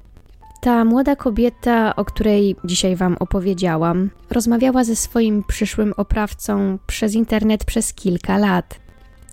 Ta 0.60 0.84
młoda 0.84 1.16
kobieta, 1.16 1.96
o 1.96 2.04
której 2.04 2.56
dzisiaj 2.64 2.96
Wam 2.96 3.16
opowiedziałam, 3.20 4.10
rozmawiała 4.30 4.84
ze 4.84 4.96
swoim 4.96 5.44
przyszłym 5.44 5.94
oprawcą 5.96 6.78
przez 6.86 7.14
internet 7.14 7.64
przez 7.64 7.94
kilka 7.94 8.38
lat. 8.38 8.80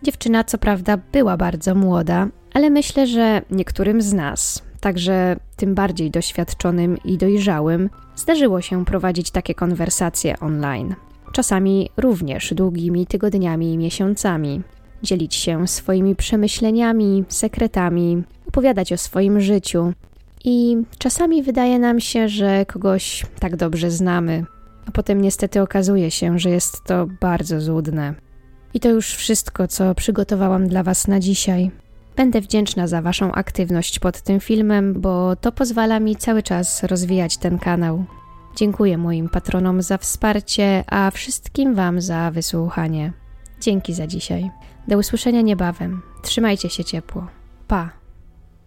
Dziewczyna, 0.03 0.43
co 0.43 0.57
prawda, 0.57 0.97
była 1.11 1.37
bardzo 1.37 1.75
młoda, 1.75 2.27
ale 2.53 2.69
myślę, 2.69 3.07
że 3.07 3.41
niektórym 3.51 4.01
z 4.01 4.13
nas, 4.13 4.66
także 4.79 5.35
tym 5.55 5.75
bardziej 5.75 6.11
doświadczonym 6.11 6.97
i 7.05 7.17
dojrzałym, 7.17 7.89
zdarzyło 8.15 8.61
się 8.61 8.85
prowadzić 8.85 9.31
takie 9.31 9.53
konwersacje 9.53 10.39
online. 10.39 10.95
Czasami 11.31 11.89
również 11.97 12.53
długimi 12.53 13.07
tygodniami 13.07 13.73
i 13.73 13.77
miesiącami. 13.77 14.61
Dzielić 15.03 15.35
się 15.35 15.67
swoimi 15.67 16.15
przemyśleniami, 16.15 17.23
sekretami, 17.29 18.23
opowiadać 18.47 18.93
o 18.93 18.97
swoim 18.97 19.41
życiu, 19.41 19.93
i 20.45 20.77
czasami 20.97 21.43
wydaje 21.43 21.79
nam 21.79 21.99
się, 21.99 22.29
że 22.29 22.65
kogoś 22.65 23.25
tak 23.39 23.55
dobrze 23.55 23.91
znamy, 23.91 24.45
a 24.85 24.91
potem 24.91 25.21
niestety 25.21 25.61
okazuje 25.61 26.11
się, 26.11 26.39
że 26.39 26.49
jest 26.49 26.83
to 26.83 27.07
bardzo 27.21 27.61
złudne. 27.61 28.13
I 28.73 28.79
to 28.79 28.89
już 28.89 29.15
wszystko, 29.15 29.67
co 29.67 29.95
przygotowałam 29.95 30.67
dla 30.67 30.83
Was 30.83 31.07
na 31.07 31.19
dzisiaj. 31.19 31.71
Będę 32.17 32.41
wdzięczna 32.41 32.87
za 32.87 33.01
Waszą 33.01 33.31
aktywność 33.31 33.99
pod 33.99 34.21
tym 34.21 34.39
filmem, 34.39 35.01
bo 35.01 35.35
to 35.35 35.51
pozwala 35.51 35.99
mi 35.99 36.15
cały 36.15 36.43
czas 36.43 36.83
rozwijać 36.83 37.37
ten 37.37 37.59
kanał. 37.59 38.05
Dziękuję 38.55 38.97
moim 38.97 39.29
patronom 39.29 39.81
za 39.81 39.97
wsparcie, 39.97 40.83
a 40.87 41.11
wszystkim 41.11 41.75
Wam 41.75 42.01
za 42.01 42.31
wysłuchanie. 42.31 43.13
Dzięki 43.61 43.93
za 43.93 44.07
dzisiaj. 44.07 44.51
Do 44.87 44.97
usłyszenia 44.97 45.41
niebawem. 45.41 46.01
Trzymajcie 46.23 46.69
się 46.69 46.83
ciepło. 46.83 47.27
Pa! 47.67 48.06